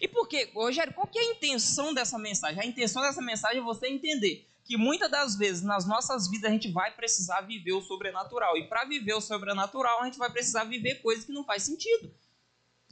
E 0.00 0.08
por 0.08 0.26
quê? 0.26 0.50
Rogério, 0.54 0.94
qual 0.94 1.06
que 1.06 1.18
é 1.18 1.22
a 1.22 1.32
intenção 1.32 1.92
dessa 1.92 2.18
mensagem? 2.18 2.60
A 2.60 2.66
intenção 2.66 3.02
dessa 3.02 3.20
mensagem 3.20 3.58
é 3.58 3.64
você 3.64 3.86
entender 3.86 4.48
que 4.64 4.78
muitas 4.78 5.10
das 5.10 5.36
vezes 5.36 5.62
nas 5.62 5.86
nossas 5.86 6.28
vidas 6.28 6.50
a 6.50 6.52
gente 6.52 6.72
vai 6.72 6.90
precisar 6.90 7.42
viver 7.42 7.72
o 7.72 7.82
sobrenatural. 7.82 8.56
E 8.56 8.66
para 8.66 8.84
viver 8.86 9.12
o 9.12 9.20
sobrenatural, 9.20 10.00
a 10.00 10.06
gente 10.06 10.18
vai 10.18 10.30
precisar 10.30 10.64
viver 10.64 11.02
coisas 11.02 11.24
que 11.24 11.32
não 11.32 11.44
faz 11.44 11.62
sentido. 11.62 12.10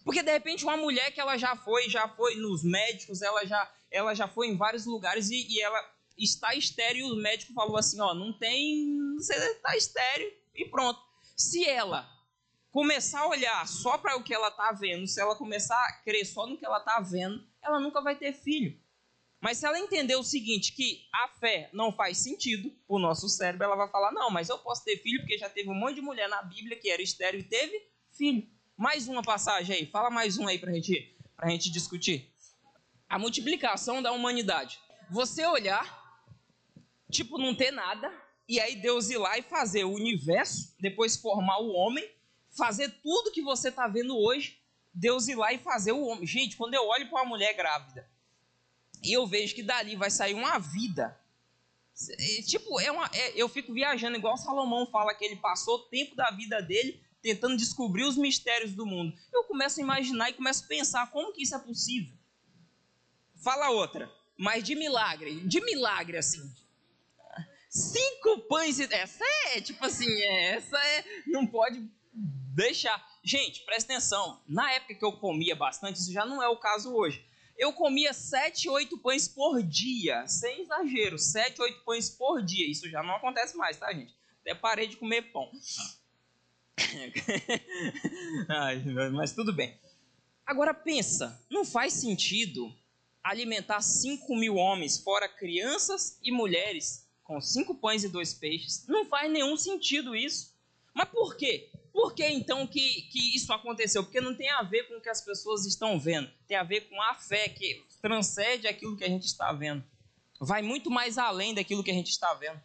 Porque 0.04 0.22
de 0.22 0.32
repente 0.32 0.64
uma 0.64 0.76
mulher 0.76 1.12
que 1.12 1.20
ela 1.20 1.36
já 1.36 1.54
foi, 1.56 1.88
já 1.88 2.08
foi 2.08 2.34
nos 2.36 2.64
médicos, 2.64 3.22
ela 3.22 3.44
já, 3.46 3.72
ela 3.90 4.14
já 4.14 4.26
foi 4.26 4.48
em 4.48 4.56
vários 4.56 4.84
lugares 4.86 5.30
e, 5.30 5.46
e 5.48 5.60
ela 5.60 5.78
está 6.16 6.54
estéreo 6.54 7.06
e 7.06 7.12
o 7.12 7.16
médico 7.16 7.52
falou 7.52 7.76
assim, 7.76 8.00
ó, 8.00 8.14
não 8.14 8.32
tem, 8.32 8.98
você 9.16 9.34
está 9.34 9.76
estéreo 9.76 10.32
e 10.54 10.64
pronto. 10.66 11.00
Se 11.36 11.64
ela 11.64 12.08
começar 12.70 13.20
a 13.20 13.28
olhar 13.28 13.66
só 13.68 13.98
para 13.98 14.16
o 14.16 14.22
que 14.22 14.34
ela 14.34 14.48
está 14.48 14.72
vendo, 14.72 15.06
se 15.06 15.20
ela 15.20 15.36
começar 15.36 15.76
a 15.76 15.92
crer 16.02 16.24
só 16.24 16.46
no 16.46 16.56
que 16.56 16.66
ela 16.66 16.78
está 16.78 17.00
vendo, 17.00 17.46
ela 17.62 17.78
nunca 17.78 18.00
vai 18.00 18.16
ter 18.16 18.32
filho. 18.32 18.80
Mas 19.40 19.58
se 19.58 19.66
ela 19.66 19.78
entender 19.78 20.14
o 20.14 20.22
seguinte, 20.22 20.72
que 20.72 21.04
a 21.12 21.28
fé 21.28 21.68
não 21.72 21.92
faz 21.92 22.18
sentido 22.18 22.70
para 22.86 22.96
o 22.96 22.98
nosso 22.98 23.28
cérebro, 23.28 23.64
ela 23.64 23.74
vai 23.74 23.88
falar, 23.88 24.12
não, 24.12 24.30
mas 24.30 24.48
eu 24.48 24.56
posso 24.58 24.84
ter 24.84 24.96
filho 24.98 25.18
porque 25.20 25.36
já 25.36 25.50
teve 25.50 25.68
um 25.68 25.74
monte 25.74 25.96
de 25.96 26.00
mulher 26.00 26.28
na 26.28 26.42
Bíblia 26.42 26.78
que 26.78 26.88
era 26.88 27.02
estéreo 27.02 27.40
e 27.40 27.44
teve 27.44 27.76
filho. 28.12 28.48
Mais 28.76 29.06
uma 29.06 29.22
passagem 29.22 29.76
aí, 29.76 29.86
fala 29.86 30.10
mais 30.10 30.38
um 30.38 30.46
aí 30.48 30.58
para 30.58 30.72
gente, 30.72 31.14
a 31.36 31.48
gente 31.48 31.70
discutir. 31.70 32.32
A 33.08 33.18
multiplicação 33.18 34.02
da 34.02 34.12
humanidade. 34.12 34.80
Você 35.10 35.44
olhar, 35.46 36.24
tipo, 37.10 37.36
não 37.36 37.54
ter 37.54 37.70
nada, 37.70 38.10
e 38.48 38.58
aí 38.58 38.76
Deus 38.76 39.10
ir 39.10 39.18
lá 39.18 39.36
e 39.38 39.42
fazer 39.42 39.84
o 39.84 39.92
universo, 39.92 40.74
depois 40.80 41.16
formar 41.16 41.58
o 41.58 41.72
homem, 41.72 42.08
fazer 42.50 42.88
tudo 43.02 43.30
que 43.30 43.42
você 43.42 43.68
está 43.68 43.86
vendo 43.86 44.16
hoje, 44.16 44.58
Deus 44.92 45.28
ir 45.28 45.34
lá 45.34 45.52
e 45.52 45.58
fazer 45.58 45.92
o 45.92 46.02
homem. 46.06 46.26
Gente, 46.26 46.56
quando 46.56 46.74
eu 46.74 46.86
olho 46.88 47.08
para 47.08 47.20
uma 47.20 47.28
mulher 47.28 47.54
grávida 47.54 48.08
e 49.02 49.12
eu 49.12 49.26
vejo 49.26 49.54
que 49.54 49.62
dali 49.62 49.96
vai 49.96 50.10
sair 50.10 50.34
uma 50.34 50.58
vida, 50.58 51.18
tipo, 52.46 52.80
é 52.80 52.90
uma, 52.90 53.08
é, 53.12 53.32
eu 53.40 53.48
fico 53.50 53.72
viajando, 53.72 54.16
igual 54.16 54.36
Salomão 54.38 54.86
fala 54.86 55.14
que 55.14 55.24
ele 55.24 55.36
passou 55.36 55.76
o 55.76 55.82
tempo 55.88 56.16
da 56.16 56.30
vida 56.30 56.60
dele 56.62 57.02
tentando 57.22 57.56
descobrir 57.56 58.04
os 58.04 58.16
mistérios 58.16 58.72
do 58.72 58.84
mundo. 58.84 59.16
Eu 59.32 59.44
começo 59.44 59.78
a 59.78 59.82
imaginar 59.82 60.30
e 60.30 60.34
começo 60.34 60.64
a 60.64 60.66
pensar 60.66 61.10
como 61.10 61.32
que 61.32 61.42
isso 61.42 61.54
é 61.54 61.58
possível. 61.58 62.12
Fala 63.36 63.70
outra, 63.70 64.12
mas 64.36 64.64
de 64.64 64.74
milagre, 64.74 65.40
de 65.40 65.60
milagre 65.60 66.18
assim. 66.18 66.52
Cinco 67.70 68.40
pães 68.48 68.78
e 68.78 68.84
essa 68.84 69.24
é 69.54 69.60
tipo 69.60 69.84
assim, 69.86 70.10
é, 70.10 70.56
essa 70.56 70.76
é 70.76 71.04
não 71.26 71.46
pode 71.46 71.82
deixar. 72.12 73.02
Gente, 73.24 73.64
presta 73.64 73.92
atenção. 73.92 74.42
Na 74.46 74.70
época 74.72 74.94
que 74.94 75.04
eu 75.04 75.12
comia 75.12 75.56
bastante, 75.56 75.98
isso 75.98 76.12
já 76.12 76.26
não 76.26 76.42
é 76.42 76.48
o 76.48 76.58
caso 76.58 76.92
hoje. 76.92 77.24
Eu 77.56 77.72
comia 77.72 78.12
7, 78.12 78.68
8 78.68 78.98
pães 78.98 79.28
por 79.28 79.62
dia. 79.62 80.26
Sem 80.26 80.62
exagero, 80.62 81.18
7, 81.18 81.62
8 81.62 81.84
pães 81.84 82.10
por 82.10 82.42
dia. 82.42 82.70
Isso 82.70 82.90
já 82.90 83.02
não 83.02 83.14
acontece 83.14 83.56
mais, 83.56 83.76
tá, 83.76 83.92
gente? 83.92 84.14
Até 84.40 84.54
parei 84.54 84.88
de 84.88 84.96
comer 84.96 85.32
pão. 85.32 85.50
Ai, 88.48 88.82
mas 89.12 89.32
tudo 89.32 89.52
bem. 89.52 89.78
Agora 90.46 90.74
pensa, 90.74 91.40
não 91.50 91.64
faz 91.64 91.92
sentido 91.94 92.74
alimentar 93.22 93.80
5 93.80 94.34
mil 94.34 94.56
homens, 94.56 94.98
fora 94.98 95.28
crianças 95.28 96.18
e 96.22 96.32
mulheres, 96.32 97.08
com 97.22 97.40
cinco 97.40 97.74
pães 97.74 98.02
e 98.04 98.08
dois 98.08 98.34
peixes. 98.34 98.86
Não 98.88 99.06
faz 99.06 99.30
nenhum 99.30 99.56
sentido 99.56 100.14
isso. 100.16 100.52
Mas 100.94 101.08
por 101.08 101.36
quê? 101.36 101.70
Por 101.92 102.14
que 102.14 102.26
então 102.26 102.66
que, 102.66 103.02
que 103.02 103.36
isso 103.36 103.52
aconteceu? 103.52 104.02
Porque 104.02 104.20
não 104.20 104.34
tem 104.34 104.50
a 104.50 104.62
ver 104.62 104.84
com 104.88 104.96
o 104.96 105.00
que 105.00 105.08
as 105.08 105.20
pessoas 105.20 105.66
estão 105.66 105.98
vendo, 105.98 106.30
tem 106.46 106.56
a 106.56 106.62
ver 106.62 106.82
com 106.82 107.00
a 107.00 107.14
fé 107.14 107.48
que 107.48 107.84
transcende 108.00 108.66
aquilo 108.66 108.96
que 108.96 109.04
a 109.04 109.08
gente 109.08 109.24
está 109.24 109.52
vendo. 109.52 109.84
Vai 110.40 110.62
muito 110.62 110.90
mais 110.90 111.18
além 111.18 111.54
daquilo 111.54 111.84
que 111.84 111.90
a 111.90 111.94
gente 111.94 112.10
está 112.10 112.34
vendo. 112.34 112.60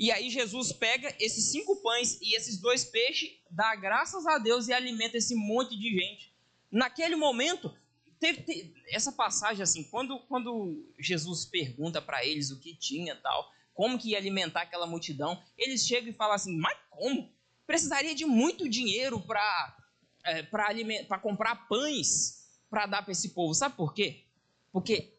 E 0.00 0.10
aí 0.10 0.30
Jesus 0.30 0.72
pega 0.72 1.14
esses 1.20 1.52
cinco 1.52 1.76
pães 1.82 2.18
e 2.22 2.34
esses 2.34 2.58
dois 2.58 2.84
peixes, 2.84 3.30
dá 3.50 3.76
graças 3.76 4.26
a 4.26 4.38
Deus 4.38 4.66
e 4.66 4.72
alimenta 4.72 5.18
esse 5.18 5.34
monte 5.34 5.78
de 5.78 5.90
gente. 5.90 6.32
Naquele 6.72 7.16
momento, 7.16 7.72
teve, 8.18 8.40
teve 8.42 8.74
essa 8.88 9.12
passagem 9.12 9.62
assim, 9.62 9.84
quando, 9.84 10.18
quando 10.20 10.90
Jesus 10.98 11.44
pergunta 11.44 12.00
para 12.00 12.24
eles 12.24 12.50
o 12.50 12.58
que 12.58 12.74
tinha 12.74 13.14
tal, 13.14 13.52
como 13.74 13.98
que 13.98 14.12
ia 14.12 14.18
alimentar 14.18 14.62
aquela 14.62 14.86
multidão, 14.86 15.38
eles 15.58 15.86
chegam 15.86 16.08
e 16.08 16.14
falam 16.14 16.34
assim, 16.34 16.56
mas 16.56 16.78
como? 16.88 17.30
precisaria 17.70 18.16
de 18.16 18.26
muito 18.26 18.68
dinheiro 18.68 19.20
para 19.20 19.76
é, 20.24 20.42
para 20.42 21.18
comprar 21.20 21.68
pães 21.68 22.40
para 22.68 22.86
dar 22.86 23.02
para 23.02 23.12
esse 23.12 23.28
povo. 23.28 23.54
Sabe 23.54 23.76
por 23.76 23.94
quê? 23.94 24.24
Porque 24.72 25.16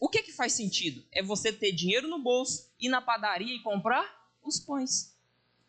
o 0.00 0.08
que, 0.08 0.22
que 0.22 0.32
faz 0.32 0.52
sentido? 0.52 1.04
É 1.12 1.22
você 1.22 1.52
ter 1.52 1.72
dinheiro 1.72 2.08
no 2.08 2.18
bolso, 2.18 2.70
ir 2.78 2.88
na 2.88 3.00
padaria 3.00 3.54
e 3.54 3.62
comprar 3.62 4.06
os 4.42 4.60
pães. 4.60 5.16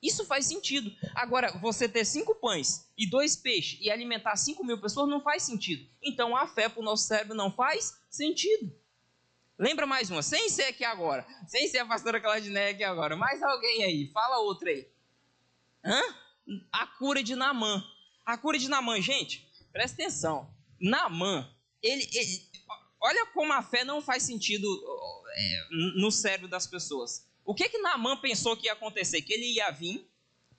Isso 0.02 0.26
faz 0.26 0.46
sentido. 0.46 0.96
Agora, 1.14 1.52
você 1.60 1.88
ter 1.90 2.06
cinco 2.06 2.34
pães 2.36 2.90
e 2.98 3.10
dois 3.10 3.36
peixes 3.36 3.80
e 3.82 3.92
alimentar 3.92 4.36
cinco 4.38 4.64
mil 4.64 4.80
pessoas 4.80 5.10
não 5.10 5.22
faz 5.22 5.44
sentido. 5.44 5.90
Então, 6.02 6.36
a 6.36 6.48
fé 6.48 6.70
para 6.70 6.80
o 6.80 6.84
nosso 6.84 7.04
cérebro 7.06 7.36
não 7.36 7.52
faz 7.52 8.00
sentido. 8.10 8.74
Lembra 9.58 9.86
mais 9.86 10.10
uma, 10.10 10.24
sem 10.24 10.48
ser 10.50 10.64
aqui 10.64 10.86
agora, 10.86 11.28
sem 11.46 11.68
ser 11.68 11.80
a 11.80 11.86
pastora 11.86 12.22
Claudineia 12.22 12.72
aqui 12.72 12.84
agora. 12.84 13.18
Mais 13.18 13.44
alguém 13.44 13.84
aí, 13.84 14.10
fala 14.14 14.40
outra 14.40 14.70
aí. 14.70 14.88
Hã? 15.84 16.02
A 16.72 16.88
cura 16.88 17.22
de 17.22 17.36
Namã. 17.36 17.84
A 18.26 18.38
cura 18.38 18.58
de 18.58 18.70
Namã, 18.70 19.02
gente, 19.02 19.46
presta 19.74 20.02
atenção. 20.02 20.50
Namã, 20.80 21.54
ele, 21.84 22.08
ele 22.14 22.50
olha 23.02 23.26
como 23.28 23.54
a 23.54 23.62
fé 23.62 23.84
não 23.84 24.02
faz 24.02 24.24
sentido 24.24 24.68
é, 25.36 25.68
no 25.72 26.12
cérebro 26.12 26.48
das 26.48 26.68
pessoas. 26.68 27.26
O 27.46 27.54
que 27.54 27.70
que 27.70 27.80
Namã 27.80 28.18
pensou 28.18 28.56
que 28.56 28.68
ia 28.68 28.74
acontecer? 28.74 29.22
Que 29.22 29.34
ele 29.34 29.54
ia 29.54 29.72
vir 29.72 30.08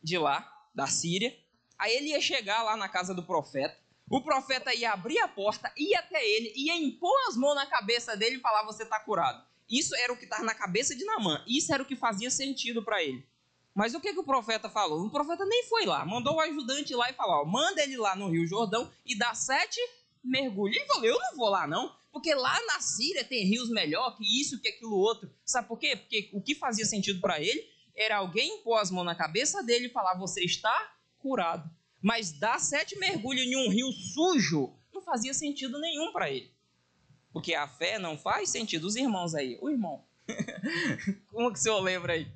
de 0.02 0.18
lá, 0.18 0.50
da 0.74 0.86
Síria, 0.86 1.36
aí 1.78 1.94
ele 1.94 2.10
ia 2.10 2.20
chegar 2.20 2.62
lá 2.62 2.76
na 2.76 2.88
casa 2.88 3.14
do 3.14 3.22
profeta, 3.22 3.76
o 4.08 4.20
profeta 4.20 4.74
ia 4.74 4.92
abrir 4.92 5.18
a 5.20 5.28
porta, 5.28 5.72
ia 5.76 6.00
até 6.00 6.24
ele, 6.26 6.52
ia 6.56 6.74
impor 6.74 7.16
as 7.28 7.36
mãos 7.36 7.54
na 7.54 7.66
cabeça 7.66 8.16
dele 8.16 8.36
e 8.36 8.40
falar: 8.40 8.64
Você 8.64 8.82
está 8.82 8.98
curado. 8.98 9.44
Isso 9.68 9.94
era 9.94 10.12
o 10.12 10.16
que 10.16 10.24
estava 10.24 10.42
na 10.42 10.54
cabeça 10.54 10.96
de 10.96 11.04
Namã. 11.04 11.44
Isso 11.46 11.72
era 11.72 11.80
o 11.80 11.86
que 11.86 11.94
fazia 11.94 12.28
sentido 12.28 12.82
para 12.82 13.02
ele. 13.04 13.24
Mas 13.72 13.94
o 13.94 14.00
que, 14.00 14.12
que 14.12 14.18
o 14.18 14.24
profeta 14.24 14.68
falou? 14.68 15.06
O 15.06 15.10
profeta 15.10 15.44
nem 15.44 15.62
foi 15.64 15.86
lá, 15.86 16.04
mandou 16.04 16.34
o 16.34 16.40
ajudante 16.40 16.92
lá 16.92 17.08
e 17.08 17.14
falou: 17.14 17.42
ó, 17.42 17.44
manda 17.44 17.80
ele 17.82 17.96
lá 17.96 18.16
no 18.16 18.28
Rio 18.28 18.46
Jordão 18.48 18.90
e 19.06 19.16
dá 19.16 19.32
sete 19.32 19.80
mergulhos. 20.24 20.76
Ele 20.76 20.86
falou: 20.86 21.04
eu 21.04 21.18
não 21.18 21.36
vou 21.36 21.48
lá 21.48 21.68
não, 21.68 21.94
porque 22.12 22.34
lá 22.34 22.58
na 22.66 22.80
Síria 22.80 23.24
tem 23.24 23.44
rios 23.44 23.70
melhor 23.70 24.16
que 24.16 24.40
isso, 24.40 24.60
que 24.60 24.68
aquilo 24.68 24.96
outro. 24.96 25.32
Sabe 25.44 25.68
por 25.68 25.78
quê? 25.78 25.96
Porque 25.96 26.30
o 26.32 26.42
que 26.42 26.54
fazia 26.54 26.84
sentido 26.84 27.20
para 27.20 27.40
ele 27.40 27.64
era 27.94 28.16
alguém 28.16 28.62
pôr 28.62 28.76
as 28.76 28.90
mãos 28.90 29.04
na 29.04 29.14
cabeça 29.14 29.62
dele 29.62 29.86
e 29.86 29.92
falar: 29.92 30.14
você 30.14 30.44
está 30.44 30.94
curado. 31.18 31.70
Mas 32.02 32.32
dar 32.32 32.58
sete 32.58 32.98
mergulhos 32.98 33.44
em 33.44 33.56
um 33.56 33.68
rio 33.68 33.92
sujo 33.92 34.74
não 34.92 35.02
fazia 35.02 35.34
sentido 35.34 35.78
nenhum 35.78 36.12
para 36.12 36.30
ele. 36.30 36.50
Porque 37.32 37.54
a 37.54 37.68
fé 37.68 37.98
não 37.98 38.18
faz 38.18 38.50
sentido. 38.50 38.86
Os 38.86 38.96
irmãos 38.96 39.34
aí, 39.34 39.58
o 39.60 39.68
irmão, 39.68 40.02
Como 41.30 41.52
que 41.52 41.58
o 41.58 41.62
senhor 41.62 41.80
lembra 41.80 42.14
aí? 42.14 42.26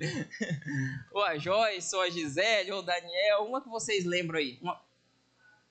ou 1.13 1.23
a 1.23 1.39
Joyce, 1.39 1.95
ou 1.95 2.03
a 2.03 2.11
Gisele, 2.11 2.73
ou 2.73 2.81
o 2.81 2.83
Daniel, 2.83 3.45
uma 3.45 3.61
que 3.61 3.69
vocês 3.69 4.05
lembram 4.05 4.39
aí? 4.39 4.59
Uma... 4.61 4.81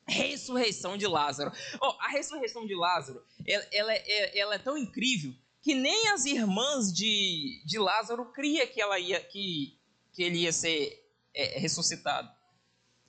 Ressurreição 0.07 0.98
de 0.98 1.07
Lázaro. 1.07 1.51
Oh, 1.81 1.95
a 2.00 2.10
ressurreição 2.10 2.65
de 2.65 2.75
Lázaro, 2.75 3.24
ela, 3.45 3.65
ela, 3.72 3.93
é, 3.93 4.38
ela, 4.38 4.55
é 4.55 4.60
tão 4.60 4.77
incrível 4.77 5.33
que 5.62 5.74
nem 5.74 6.10
as 6.10 6.25
irmãs 6.25 6.93
de, 6.93 7.62
de 7.65 7.79
Lázaro 7.79 8.25
cria 8.25 8.67
que, 8.67 8.81
ela 8.81 9.00
ia, 9.00 9.22
que, 9.22 9.77
que 10.12 10.24
ele 10.24 10.39
ia 10.39 10.51
ser 10.51 11.10
é, 11.33 11.57
ressuscitado. 11.57 12.29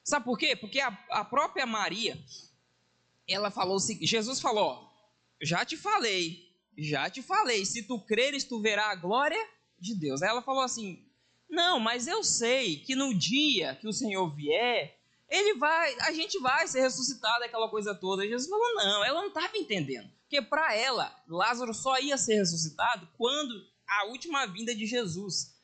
Sabe 0.04 0.24
por 0.24 0.38
quê? 0.38 0.54
Porque 0.54 0.80
a, 0.80 0.96
a 1.10 1.24
própria 1.24 1.66
Maria, 1.66 2.16
ela 3.26 3.50
falou 3.50 3.76
assim, 3.76 3.98
Jesus 4.06 4.40
falou, 4.40 4.88
já 5.42 5.64
te 5.64 5.76
falei, 5.76 6.54
já 6.76 7.10
te 7.10 7.22
falei, 7.22 7.64
se 7.64 7.82
tu 7.82 7.98
creres, 8.00 8.44
tu 8.44 8.60
verás 8.60 8.92
a 8.92 8.94
glória 8.94 9.42
de 9.80 9.94
Deus. 9.94 10.22
Aí 10.22 10.28
ela 10.28 10.42
falou 10.42 10.62
assim, 10.62 11.04
não, 11.48 11.80
mas 11.80 12.06
eu 12.06 12.22
sei 12.22 12.78
que 12.78 12.94
no 12.94 13.14
dia 13.14 13.76
que 13.76 13.88
o 13.88 13.92
Senhor 13.92 14.28
vier, 14.34 14.98
ele 15.28 15.54
vai, 15.54 15.95
a 16.00 16.12
gente 16.12 16.38
vai 16.40 16.66
ser 16.69 16.83
ressuscitado, 16.83 17.45
aquela 17.45 17.69
coisa 17.69 17.95
toda. 17.95 18.26
Jesus 18.26 18.49
falou, 18.49 18.75
não, 18.75 19.04
ela 19.04 19.21
não 19.21 19.28
estava 19.28 19.57
entendendo. 19.57 20.11
Porque 20.21 20.43
para 20.43 20.75
ela, 20.75 21.14
Lázaro 21.28 21.73
só 21.73 21.99
ia 21.99 22.16
ser 22.16 22.35
ressuscitado 22.37 23.09
quando 23.16 23.66
a 23.87 24.07
última 24.07 24.47
vinda 24.47 24.75
de 24.75 24.87
Jesus. 24.87 25.54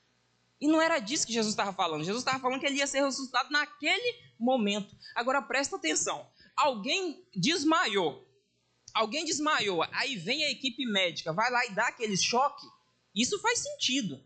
E 0.60 0.68
não 0.68 0.80
era 0.80 0.98
disso 0.98 1.26
que 1.26 1.32
Jesus 1.32 1.52
estava 1.52 1.72
falando. 1.72 2.04
Jesus 2.04 2.22
estava 2.22 2.38
falando 2.38 2.60
que 2.60 2.66
ele 2.66 2.76
ia 2.76 2.86
ser 2.86 3.02
ressuscitado 3.02 3.50
naquele 3.50 4.18
momento. 4.38 4.94
Agora 5.14 5.40
presta 5.40 5.76
atenção. 5.76 6.26
Alguém 6.54 7.26
desmaiou. 7.34 8.28
Alguém 8.94 9.24
desmaiou. 9.24 9.82
Aí 9.92 10.16
vem 10.16 10.44
a 10.44 10.50
equipe 10.50 10.84
médica, 10.84 11.32
vai 11.32 11.50
lá 11.50 11.64
e 11.66 11.70
dá 11.70 11.88
aquele 11.88 12.16
choque. 12.16 12.66
Isso 13.14 13.38
faz 13.40 13.60
sentido. 13.60 14.22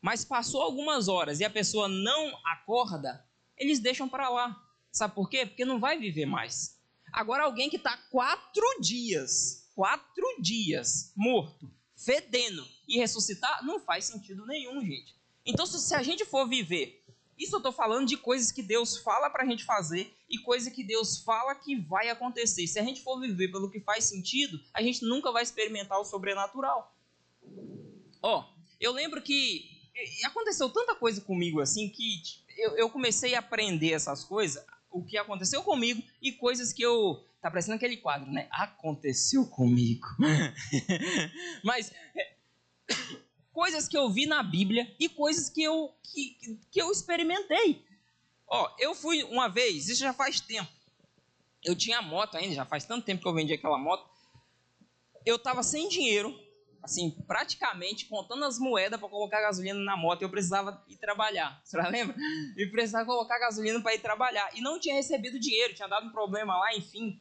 Mas 0.00 0.24
passou 0.24 0.62
algumas 0.62 1.08
horas 1.08 1.40
e 1.40 1.44
a 1.44 1.50
pessoa 1.50 1.88
não 1.88 2.38
acorda, 2.46 3.25
eles 3.56 3.78
deixam 3.78 4.08
para 4.08 4.28
lá. 4.28 4.62
Sabe 4.92 5.14
por 5.14 5.28
quê? 5.28 5.46
Porque 5.46 5.64
não 5.64 5.78
vai 5.78 5.98
viver 5.98 6.26
mais. 6.26 6.78
Agora, 7.12 7.44
alguém 7.44 7.70
que 7.70 7.76
está 7.76 7.96
quatro 8.10 8.80
dias, 8.80 9.70
quatro 9.74 10.24
dias 10.40 11.12
morto, 11.16 11.70
fedendo 11.96 12.66
e 12.88 12.98
ressuscitar, 12.98 13.64
não 13.64 13.80
faz 13.80 14.06
sentido 14.06 14.46
nenhum, 14.46 14.80
gente. 14.84 15.14
Então, 15.44 15.64
se 15.66 15.94
a 15.94 16.02
gente 16.02 16.24
for 16.24 16.48
viver, 16.48 17.04
isso 17.38 17.54
eu 17.54 17.58
estou 17.58 17.72
falando 17.72 18.06
de 18.06 18.16
coisas 18.16 18.50
que 18.50 18.62
Deus 18.62 18.96
fala 18.96 19.28
para 19.28 19.44
a 19.44 19.46
gente 19.46 19.64
fazer 19.64 20.12
e 20.28 20.38
coisas 20.38 20.72
que 20.72 20.82
Deus 20.82 21.18
fala 21.18 21.54
que 21.54 21.76
vai 21.76 22.08
acontecer. 22.08 22.66
Se 22.66 22.78
a 22.78 22.82
gente 22.82 23.02
for 23.02 23.20
viver 23.20 23.48
pelo 23.48 23.70
que 23.70 23.80
faz 23.80 24.04
sentido, 24.04 24.58
a 24.72 24.82
gente 24.82 25.04
nunca 25.04 25.30
vai 25.30 25.42
experimentar 25.42 26.00
o 26.00 26.04
sobrenatural. 26.04 26.94
Ó, 28.22 28.40
oh, 28.40 28.44
eu 28.80 28.92
lembro 28.92 29.22
que 29.22 29.70
aconteceu 30.24 30.68
tanta 30.70 30.94
coisa 30.94 31.20
comigo 31.20 31.60
assim 31.60 31.88
que 31.88 32.22
eu, 32.56 32.76
eu 32.76 32.90
comecei 32.90 33.34
a 33.34 33.40
aprender 33.40 33.92
essas 33.92 34.24
coisas, 34.24 34.64
o 34.90 35.04
que 35.04 35.18
aconteceu 35.18 35.62
comigo 35.62 36.02
e 36.20 36.32
coisas 36.32 36.72
que 36.72 36.82
eu. 36.82 37.22
Tá 37.40 37.50
parecendo 37.50 37.76
aquele 37.76 37.98
quadro, 37.98 38.30
né? 38.32 38.48
Aconteceu 38.50 39.46
comigo. 39.46 40.06
Mas. 41.62 41.92
É, 42.14 42.36
coisas 43.52 43.88
que 43.88 43.96
eu 43.96 44.10
vi 44.10 44.26
na 44.26 44.42
Bíblia 44.42 44.94
e 44.98 45.08
coisas 45.08 45.48
que 45.48 45.62
eu, 45.62 45.90
que, 46.02 46.58
que 46.70 46.80
eu 46.80 46.90
experimentei. 46.90 47.84
Ó, 48.46 48.70
eu 48.78 48.94
fui 48.94 49.22
uma 49.24 49.48
vez, 49.48 49.88
isso 49.88 50.00
já 50.00 50.12
faz 50.12 50.40
tempo. 50.40 50.70
Eu 51.64 51.74
tinha 51.74 52.02
moto 52.02 52.36
ainda, 52.36 52.54
já 52.54 52.66
faz 52.66 52.84
tanto 52.84 53.04
tempo 53.04 53.22
que 53.22 53.28
eu 53.28 53.34
vendi 53.34 53.54
aquela 53.54 53.78
moto. 53.78 54.08
Eu 55.24 55.38
tava 55.38 55.62
sem 55.62 55.88
dinheiro 55.88 56.38
assim, 56.86 57.10
praticamente 57.26 58.06
contando 58.06 58.44
as 58.44 58.58
moedas 58.58 58.98
para 58.98 59.08
colocar 59.08 59.40
gasolina 59.40 59.78
na 59.80 59.96
moto, 59.96 60.22
eu 60.22 60.30
precisava 60.30 60.82
ir 60.88 60.96
trabalhar. 60.96 61.60
Você 61.62 61.76
lembra? 61.82 62.16
E 62.56 62.66
precisava 62.66 63.04
colocar 63.04 63.38
gasolina 63.38 63.80
para 63.80 63.94
ir 63.94 63.98
trabalhar. 63.98 64.48
E 64.54 64.60
não 64.60 64.78
tinha 64.80 64.94
recebido 64.94 65.38
dinheiro, 65.38 65.74
tinha 65.74 65.88
dado 65.88 66.06
um 66.06 66.12
problema 66.12 66.56
lá, 66.56 66.74
enfim. 66.74 67.20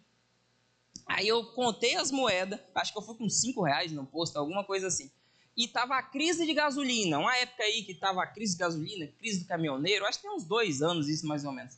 Aí 1.08 1.28
eu 1.28 1.44
contei 1.54 1.96
as 1.96 2.12
moedas, 2.12 2.60
acho 2.76 2.94
que 2.94 2.98
eu 2.98 3.02
fui 3.02 3.16
com 3.16 3.28
5 3.28 3.62
reais 3.64 3.92
no 3.92 4.06
posto, 4.06 4.38
alguma 4.38 4.64
coisa 4.64 4.88
assim. 4.88 5.12
E 5.58 5.68
tava 5.68 5.96
a 5.96 6.04
crise 6.04 6.46
de 6.46 6.54
gasolina, 6.54 7.18
uma 7.18 7.36
época 7.38 7.64
aí 7.64 7.84
que 7.84 7.94
tava 7.94 8.22
a 8.22 8.28
crise 8.28 8.54
de 8.54 8.60
gasolina, 8.60 9.08
crise 9.18 9.40
do 9.40 9.48
caminhoneiro, 9.48 10.06
acho 10.06 10.20
que 10.20 10.28
tem 10.28 10.36
uns 10.36 10.46
dois 10.46 10.82
anos 10.82 11.08
isso 11.08 11.26
mais 11.26 11.44
ou 11.44 11.52
menos. 11.52 11.78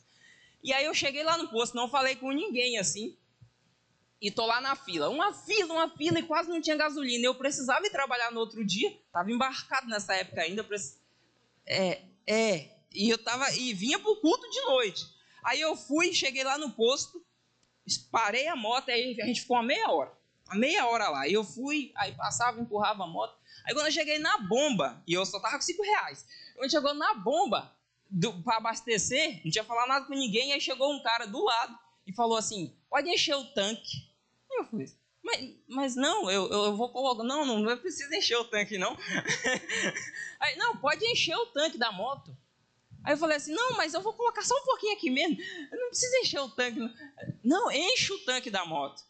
E 0.62 0.72
aí 0.72 0.84
eu 0.84 0.94
cheguei 0.94 1.22
lá 1.22 1.38
no 1.38 1.48
posto, 1.48 1.76
não 1.76 1.88
falei 1.88 2.16
com 2.16 2.32
ninguém 2.32 2.78
assim, 2.78 3.16
e 4.20 4.30
tô 4.30 4.44
lá 4.46 4.60
na 4.60 4.74
fila. 4.74 5.08
Uma 5.08 5.32
fila, 5.32 5.72
uma 5.72 5.88
fila 5.90 6.18
e 6.18 6.22
quase 6.22 6.48
não 6.48 6.60
tinha 6.60 6.76
gasolina. 6.76 7.24
Eu 7.24 7.34
precisava 7.34 7.86
ir 7.86 7.90
trabalhar 7.90 8.30
no 8.32 8.40
outro 8.40 8.64
dia. 8.64 8.96
Tava 9.12 9.30
embarcado 9.30 9.88
nessa 9.88 10.14
época 10.14 10.42
ainda. 10.42 10.66
É, 11.66 12.02
é. 12.26 12.70
E 12.92 13.08
eu 13.08 13.18
tava 13.18 13.50
e 13.52 13.72
vinha 13.72 13.98
pro 13.98 14.16
culto 14.16 14.48
de 14.50 14.60
noite. 14.62 15.06
Aí 15.44 15.60
eu 15.60 15.76
fui, 15.76 16.12
cheguei 16.12 16.42
lá 16.42 16.58
no 16.58 16.70
posto, 16.70 17.24
parei 18.10 18.48
a 18.48 18.56
moto, 18.56 18.90
aí 18.90 19.18
a 19.20 19.26
gente 19.26 19.42
ficou 19.42 19.56
uma 19.56 19.62
meia 19.62 19.90
hora. 19.90 20.12
Uma 20.46 20.56
meia 20.56 20.86
hora 20.86 21.08
lá. 21.08 21.28
Eu 21.28 21.44
fui, 21.44 21.92
aí 21.94 22.12
passava, 22.12 22.60
empurrava 22.60 23.04
a 23.04 23.06
moto. 23.06 23.38
Aí 23.64 23.74
quando 23.74 23.86
eu 23.86 23.92
cheguei 23.92 24.18
na 24.18 24.38
bomba, 24.38 25.02
e 25.06 25.12
eu 25.12 25.24
só 25.24 25.38
tava 25.38 25.56
com 25.56 25.62
5 25.62 25.82
reais. 25.82 26.26
Quando 26.56 26.70
chegou 26.70 26.94
na 26.94 27.14
bomba 27.14 27.72
para 28.42 28.56
abastecer, 28.56 29.40
não 29.44 29.50
tinha 29.50 29.64
falado 29.64 29.88
nada 29.88 30.06
com 30.06 30.14
ninguém, 30.14 30.52
aí 30.52 30.60
chegou 30.60 30.92
um 30.92 31.02
cara 31.02 31.26
do 31.26 31.44
lado 31.44 31.78
e 32.06 32.12
falou 32.12 32.36
assim: 32.38 32.74
pode 32.88 33.08
encher 33.08 33.36
o 33.36 33.44
tanque. 33.52 34.07
Eu 34.50 34.64
falei, 34.64 34.86
mas, 35.22 35.56
mas 35.68 35.96
não, 35.96 36.30
eu, 36.30 36.48
eu 36.50 36.76
vou 36.76 36.90
colocar. 36.90 37.22
Não, 37.22 37.44
não, 37.44 37.58
não 37.58 37.76
precisa 37.76 38.16
encher 38.16 38.36
o 38.36 38.44
tanque, 38.44 38.78
não. 38.78 38.96
Aí, 40.40 40.56
não, 40.56 40.76
pode 40.76 41.04
encher 41.06 41.36
o 41.36 41.46
tanque 41.46 41.76
da 41.76 41.92
moto. 41.92 42.36
Aí 43.04 43.12
eu 43.14 43.18
falei 43.18 43.36
assim, 43.36 43.52
não, 43.52 43.76
mas 43.76 43.94
eu 43.94 44.00
vou 44.00 44.12
colocar 44.12 44.42
só 44.42 44.54
um 44.56 44.64
pouquinho 44.64 44.94
aqui 44.94 45.10
mesmo. 45.10 45.36
Eu 45.70 45.78
não 45.78 45.88
precisa 45.88 46.18
encher 46.18 46.40
o 46.40 46.50
tanque. 46.50 46.78
Não, 46.78 46.90
não 47.44 47.72
enche 47.72 48.12
o 48.12 48.18
tanque 48.24 48.50
da 48.50 48.64
moto. 48.64 49.02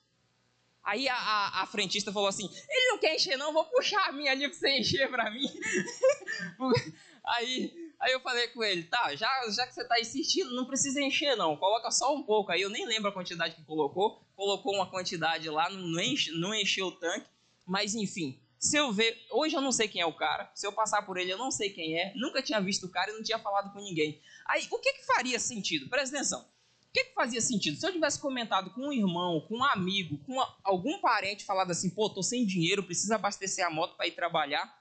Aí 0.85 1.09
a, 1.09 1.15
a, 1.15 1.63
a, 1.63 1.67
frentista 1.67 2.13
falou 2.13 2.29
assim, 2.29 2.49
ele 2.69 2.91
não 2.91 2.99
quer 2.99 3.15
encher 3.15 3.37
não, 3.37 3.53
vou 3.53 3.65
puxar 3.67 4.09
a 4.09 4.13
minha 4.13 4.33
ali 4.33 4.49
para 4.49 4.57
você 4.57 4.71
encher 4.79 5.11
para 5.11 5.31
mim. 5.31 5.47
aí 7.25 7.88
Aí 8.01 8.13
eu 8.13 8.21
falei 8.21 8.47
com 8.49 8.63
ele, 8.63 8.85
tá, 8.85 9.15
já, 9.17 9.29
já 9.51 9.67
que 9.67 9.75
você 9.75 9.83
está 9.83 9.99
insistindo, 10.01 10.55
não 10.55 10.67
precisa 10.67 11.01
encher 11.01 11.37
não, 11.37 11.57
coloca 11.57 11.91
só 11.91 12.15
um 12.15 12.23
pouco. 12.23 12.53
Aí 12.53 12.63
eu 12.63 12.71
nem 12.71 12.87
lembro 12.87 13.09
a 13.09 13.13
quantidade 13.13 13.57
que 13.57 13.65
colocou, 13.65 14.25
colocou 14.37 14.75
uma 14.75 14.89
quantidade 14.89 15.49
lá, 15.51 15.69
não, 15.69 16.01
enche, 16.01 16.31
não 16.33 16.55
encheu 16.55 16.87
o 16.87 16.93
tanque, 16.93 17.27
mas 17.67 17.95
enfim. 17.95 18.41
Se 18.59 18.77
eu 18.77 18.93
ver, 18.93 19.17
hoje 19.31 19.57
eu 19.57 19.61
não 19.61 19.73
sei 19.73 19.89
quem 19.89 20.01
é 20.01 20.07
o 20.07 20.13
cara, 20.13 20.51
se 20.55 20.67
eu 20.67 20.73
passar 20.73 21.03
por 21.03 21.17
ele 21.17 21.33
eu 21.33 21.39
não 21.39 21.51
sei 21.51 21.71
quem 21.71 21.99
é, 21.99 22.13
nunca 22.17 22.43
tinha 22.43 22.61
visto 22.61 22.87
o 22.87 22.89
cara 22.89 23.11
e 23.11 23.15
não 23.15 23.23
tinha 23.23 23.39
falado 23.39 23.73
com 23.73 23.81
ninguém. 23.81 24.21
Aí 24.47 24.67
o 24.71 24.79
que 24.79 24.93
que 24.93 25.07
faria 25.07 25.39
sentido? 25.39 25.89
Presta 25.89 26.17
atenção. 26.17 26.41
O 26.89 26.93
que, 26.93 27.05
que 27.05 27.15
fazia 27.15 27.41
sentido? 27.41 27.79
Se 27.79 27.87
eu 27.87 27.93
tivesse 27.93 28.19
comentado 28.19 28.71
com 28.71 28.89
um 28.89 28.93
irmão, 28.93 29.43
com 29.47 29.59
um 29.59 29.65
amigo, 29.65 30.19
com 30.25 30.41
algum 30.65 30.99
parente, 31.01 31.45
falado 31.45 31.71
assim, 31.71 31.91
pô, 31.91 32.09
tô 32.09 32.23
sem 32.23 32.47
dinheiro, 32.47 32.83
preciso 32.83 33.13
abastecer 33.13 33.65
a 33.65 33.71
moto 33.71 33.95
para 33.95 34.07
ir 34.07 34.13
trabalhar, 34.13 34.78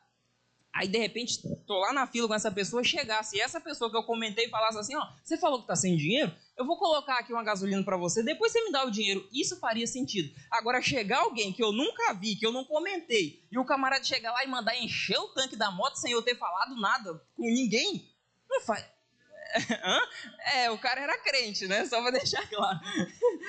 Aí, 0.74 0.88
de 0.88 0.98
repente, 0.98 1.42
tô 1.66 1.80
lá 1.80 1.92
na 1.92 2.06
fila 2.06 2.28
com 2.28 2.36
essa 2.36 2.52
pessoa, 2.52 2.84
chegasse 2.84 3.36
e 3.36 3.42
essa 3.42 3.60
pessoa 3.60 3.90
que 3.90 3.98
eu 3.98 4.04
comentei 4.04 4.48
falasse 4.48 4.78
assim, 4.78 4.96
ó, 4.96 5.08
você 5.24 5.38
falou 5.38 5.62
que 5.62 5.68
tá 5.68 5.76
sem 5.76 5.98
dinheiro? 5.98 6.32
Eu 6.56 6.66
vou 6.66 6.78
colocar 6.78 7.18
aqui 7.18 7.34
uma 7.34 7.44
gasolina 7.44 7.84
para 7.84 7.98
você, 7.98 8.22
depois 8.22 8.52
você 8.52 8.64
me 8.64 8.72
dá 8.72 8.86
o 8.86 8.92
dinheiro. 8.92 9.28
Isso 9.34 9.60
faria 9.60 9.88
sentido. 9.88 10.32
Agora, 10.52 10.82
chegar 10.82 11.20
alguém 11.20 11.52
que 11.52 11.64
eu 11.64 11.72
nunca 11.72 12.14
vi, 12.14 12.36
que 12.36 12.46
eu 12.46 12.52
não 12.52 12.64
comentei, 12.64 13.44
e 13.52 13.58
o 13.58 13.66
camarada 13.66 14.04
chegar 14.04 14.32
lá 14.32 14.44
e 14.44 14.48
mandar 14.48 14.78
encher 14.78 15.18
o 15.18 15.30
tanque 15.30 15.56
da 15.56 15.72
moto 15.72 15.96
sem 15.96 16.12
eu 16.12 16.22
ter 16.22 16.38
falado 16.38 16.80
nada 16.80 17.14
com 17.36 17.44
ninguém, 17.44 18.12
não 18.50 18.62
faz... 18.62 18.86
É, 20.54 20.70
o 20.70 20.78
cara 20.78 21.02
era 21.02 21.18
crente, 21.18 21.68
né? 21.68 21.86
Só 21.86 22.02
pra 22.02 22.12
deixar 22.18 22.48
claro. 22.50 22.80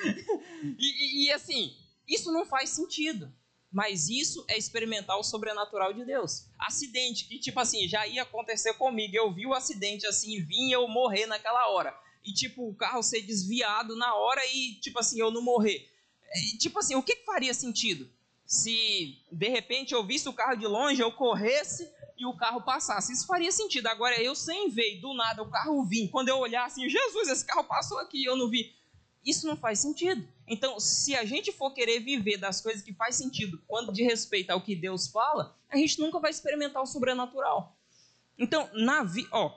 e, 0.79 1.25
e, 1.25 1.25
e 1.25 1.31
assim, 1.31 1.75
isso 2.07 2.31
não 2.31 2.45
faz 2.45 2.69
sentido. 2.71 3.31
Mas 3.71 4.09
isso 4.09 4.43
é 4.47 4.57
experimentar 4.57 5.17
o 5.17 5.23
sobrenatural 5.23 5.93
de 5.93 6.03
Deus. 6.03 6.47
Acidente, 6.57 7.25
que 7.25 7.37
tipo 7.37 7.59
assim, 7.59 7.87
já 7.87 8.07
ia 8.07 8.23
acontecer 8.23 8.73
comigo. 8.73 9.15
Eu 9.15 9.31
vi 9.31 9.45
o 9.45 9.53
acidente 9.53 10.07
assim, 10.07 10.41
vim 10.41 10.71
eu 10.71 10.87
morrer 10.87 11.27
naquela 11.27 11.69
hora. 11.69 11.95
E 12.25 12.33
tipo, 12.33 12.67
o 12.67 12.75
carro 12.75 13.03
ser 13.03 13.21
desviado 13.21 13.95
na 13.95 14.15
hora 14.15 14.41
e 14.53 14.75
tipo 14.81 14.99
assim, 14.99 15.19
eu 15.19 15.31
não 15.31 15.41
morrer. 15.41 15.87
E, 16.35 16.57
tipo 16.57 16.79
assim, 16.79 16.95
o 16.95 17.03
que, 17.03 17.15
faria 17.17 17.53
sentido? 17.53 18.09
Se 18.45 19.17
de 19.31 19.49
repente 19.49 19.93
eu 19.93 20.03
visse 20.05 20.27
o 20.27 20.33
carro 20.33 20.55
de 20.55 20.65
longe, 20.65 21.01
eu 21.01 21.11
corresse 21.11 21.89
e 22.17 22.25
o 22.25 22.35
carro 22.35 22.61
passasse. 22.61 23.13
Isso 23.13 23.27
faria 23.27 23.51
sentido. 23.51 23.87
Agora 23.87 24.19
eu 24.21 24.35
sem 24.35 24.69
ver, 24.69 24.99
do 24.99 25.13
nada 25.13 25.43
o 25.43 25.49
carro 25.49 25.85
vir. 25.85 26.09
Quando 26.09 26.29
eu 26.29 26.37
olhar 26.37 26.65
assim, 26.65 26.89
Jesus, 26.89 27.29
esse 27.29 27.45
carro 27.45 27.63
passou 27.63 27.99
aqui, 27.99 28.23
eu 28.25 28.35
não 28.35 28.49
vi. 28.49 28.75
Isso 29.25 29.47
não 29.47 29.55
faz 29.55 29.79
sentido. 29.79 30.27
Então, 30.47 30.79
se 30.79 31.15
a 31.15 31.25
gente 31.25 31.51
for 31.51 31.71
querer 31.73 31.99
viver 31.99 32.37
das 32.37 32.61
coisas 32.61 32.81
que 32.81 32.93
faz 32.93 33.15
sentido 33.15 33.61
quando 33.67 33.91
de 33.91 34.03
respeito 34.03 34.49
ao 34.49 34.61
que 34.61 34.75
Deus 34.75 35.07
fala, 35.07 35.55
a 35.69 35.77
gente 35.77 35.99
nunca 35.99 36.19
vai 36.19 36.31
experimentar 36.31 36.81
o 36.81 36.87
sobrenatural. 36.87 37.77
Então, 38.37 38.69
na 38.73 39.03
vi, 39.03 39.27
ó, 39.31 39.53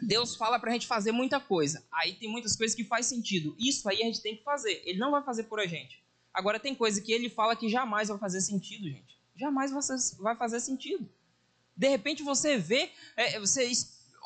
Deus 0.00 0.36
fala 0.36 0.58
pra 0.58 0.72
gente 0.72 0.86
fazer 0.86 1.12
muita 1.12 1.40
coisa. 1.40 1.84
Aí 1.92 2.14
tem 2.14 2.28
muitas 2.28 2.56
coisas 2.56 2.74
que 2.74 2.84
faz 2.84 3.06
sentido. 3.06 3.54
Isso 3.58 3.88
aí 3.88 4.02
a 4.02 4.06
gente 4.06 4.22
tem 4.22 4.36
que 4.36 4.44
fazer. 4.44 4.82
Ele 4.84 4.98
não 4.98 5.10
vai 5.10 5.22
fazer 5.22 5.44
por 5.44 5.60
a 5.60 5.66
gente. 5.66 6.02
Agora 6.32 6.58
tem 6.58 6.74
coisa 6.74 7.00
que 7.00 7.12
ele 7.12 7.28
fala 7.28 7.54
que 7.54 7.68
jamais 7.68 8.08
vai 8.08 8.18
fazer 8.18 8.40
sentido, 8.40 8.88
gente. 8.88 9.18
Jamais 9.36 9.72
vai 10.18 10.36
fazer 10.36 10.60
sentido. 10.60 11.08
De 11.76 11.88
repente 11.88 12.22
você 12.22 12.56
vê, 12.56 12.90
é, 13.16 13.38
você 13.38 13.70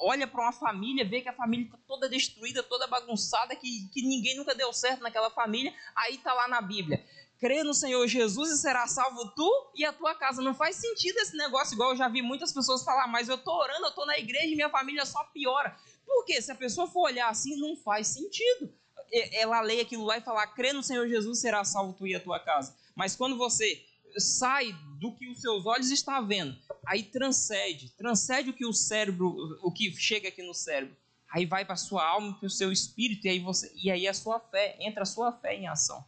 olha 0.00 0.26
para 0.26 0.42
uma 0.42 0.52
família, 0.52 1.08
vê 1.08 1.20
que 1.20 1.28
a 1.28 1.32
família 1.32 1.66
está 1.66 1.78
toda 1.86 2.08
destruída, 2.08 2.62
toda 2.62 2.86
bagunçada, 2.86 3.54
que, 3.56 3.88
que 3.92 4.02
ninguém 4.02 4.36
nunca 4.36 4.54
deu 4.54 4.72
certo 4.72 5.02
naquela 5.02 5.30
família, 5.30 5.74
aí 5.94 6.14
está 6.14 6.32
lá 6.32 6.48
na 6.48 6.60
Bíblia. 6.60 7.04
Crê 7.38 7.62
no 7.62 7.72
Senhor 7.72 8.06
Jesus 8.08 8.50
e 8.50 8.58
será 8.58 8.86
salvo 8.88 9.30
tu 9.30 9.70
e 9.74 9.84
a 9.84 9.92
tua 9.92 10.14
casa. 10.14 10.42
Não 10.42 10.54
faz 10.54 10.76
sentido 10.76 11.18
esse 11.18 11.36
negócio, 11.36 11.74
igual 11.74 11.90
eu 11.90 11.96
já 11.96 12.08
vi 12.08 12.20
muitas 12.20 12.52
pessoas 12.52 12.82
falar, 12.82 13.06
mas 13.06 13.28
eu 13.28 13.36
estou 13.36 13.54
orando, 13.54 13.84
eu 13.84 13.90
estou 13.90 14.06
na 14.06 14.18
igreja 14.18 14.46
e 14.46 14.56
minha 14.56 14.68
família 14.68 15.06
só 15.06 15.22
piora. 15.24 15.76
Por 16.04 16.24
quê? 16.24 16.42
Se 16.42 16.50
a 16.50 16.56
pessoa 16.56 16.88
for 16.88 17.02
olhar 17.02 17.28
assim, 17.28 17.56
não 17.56 17.76
faz 17.76 18.08
sentido. 18.08 18.72
ela 19.12 19.60
lê 19.60 19.80
aquilo 19.80 20.04
lá 20.04 20.18
e 20.18 20.20
fala: 20.20 20.46
crê 20.48 20.72
no 20.72 20.82
Senhor 20.82 21.06
Jesus, 21.08 21.40
será 21.40 21.64
salvo 21.64 21.92
tu 21.92 22.06
e 22.06 22.14
a 22.14 22.20
tua 22.20 22.40
casa. 22.40 22.74
Mas 22.96 23.14
quando 23.14 23.36
você 23.36 23.84
sai 24.20 24.72
do 24.98 25.14
que 25.14 25.28
os 25.28 25.40
seus 25.40 25.66
olhos 25.66 25.90
estão 25.90 26.26
vendo, 26.26 26.56
aí 26.86 27.02
transcende, 27.02 27.90
transcende 27.90 28.50
o 28.50 28.52
que 28.52 28.66
o 28.66 28.72
cérebro, 28.72 29.58
o 29.62 29.70
que 29.70 29.94
chega 29.94 30.28
aqui 30.28 30.42
no 30.42 30.54
cérebro. 30.54 30.96
Aí 31.30 31.44
vai 31.44 31.64
para 31.64 31.76
sua 31.76 32.06
alma, 32.06 32.34
para 32.38 32.46
o 32.46 32.50
seu 32.50 32.72
espírito 32.72 33.26
e 33.26 33.30
aí 33.30 33.38
você 33.38 33.70
e 33.76 33.90
aí 33.90 34.08
a 34.08 34.14
sua 34.14 34.40
fé, 34.40 34.76
entra 34.80 35.02
a 35.02 35.06
sua 35.06 35.30
fé 35.32 35.54
em 35.54 35.68
ação. 35.68 36.04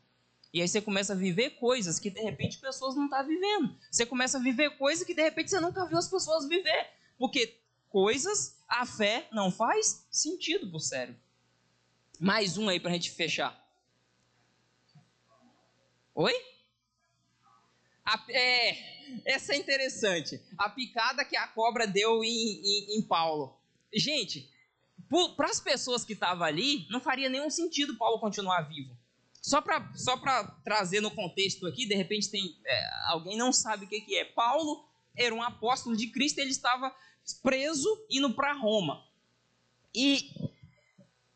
E 0.52 0.60
aí 0.60 0.66
você 0.66 0.80
começa 0.80 1.12
a 1.12 1.16
viver 1.16 1.50
coisas 1.50 1.98
que 1.98 2.10
de 2.10 2.20
repente 2.20 2.58
pessoas 2.58 2.96
não 2.96 3.04
estão 3.04 3.18
tá 3.20 3.24
vivendo. 3.24 3.76
Você 3.90 4.04
começa 4.04 4.38
a 4.38 4.40
viver 4.40 4.70
coisas 4.76 5.06
que 5.06 5.14
de 5.14 5.22
repente 5.22 5.50
você 5.50 5.60
nunca 5.60 5.86
viu 5.86 5.98
as 5.98 6.08
pessoas 6.08 6.48
viver. 6.48 6.88
Porque 7.16 7.60
coisas, 7.88 8.56
a 8.66 8.84
fé 8.84 9.28
não 9.30 9.50
faz 9.50 10.06
sentido 10.10 10.66
para 10.68 10.76
o 10.76 10.80
cérebro. 10.80 11.20
Mais 12.18 12.56
um 12.56 12.68
aí 12.68 12.80
para 12.80 12.90
a 12.90 12.94
gente 12.94 13.10
fechar. 13.10 13.56
Oi? 16.14 16.34
A, 18.10 18.24
é, 18.28 19.22
essa 19.24 19.52
é 19.52 19.56
interessante. 19.56 20.40
A 20.58 20.68
picada 20.68 21.24
que 21.24 21.36
a 21.36 21.46
cobra 21.46 21.86
deu 21.86 22.24
em, 22.24 22.28
em, 22.28 22.98
em 22.98 23.02
Paulo. 23.02 23.56
Gente, 23.94 24.50
para 25.36 25.48
as 25.48 25.60
pessoas 25.60 26.04
que 26.04 26.14
estavam 26.14 26.44
ali, 26.44 26.88
não 26.90 27.00
faria 27.00 27.28
nenhum 27.28 27.48
sentido 27.48 27.96
Paulo 27.96 28.18
continuar 28.18 28.62
vivo. 28.62 28.96
Só 29.40 29.60
para 29.60 29.94
só 29.94 30.20
trazer 30.64 31.00
no 31.00 31.10
contexto 31.10 31.66
aqui, 31.68 31.86
de 31.86 31.94
repente 31.94 32.28
tem 32.28 32.56
é, 32.66 32.90
alguém 33.06 33.36
não 33.36 33.52
sabe 33.52 33.84
o 33.84 33.88
que, 33.88 34.00
que 34.00 34.16
é. 34.16 34.24
Paulo 34.24 34.84
era 35.16 35.34
um 35.34 35.42
apóstolo 35.42 35.96
de 35.96 36.08
Cristo, 36.08 36.40
ele 36.40 36.50
estava 36.50 36.92
preso 37.42 37.88
indo 38.10 38.34
para 38.34 38.52
Roma. 38.52 39.04
E 39.94 40.30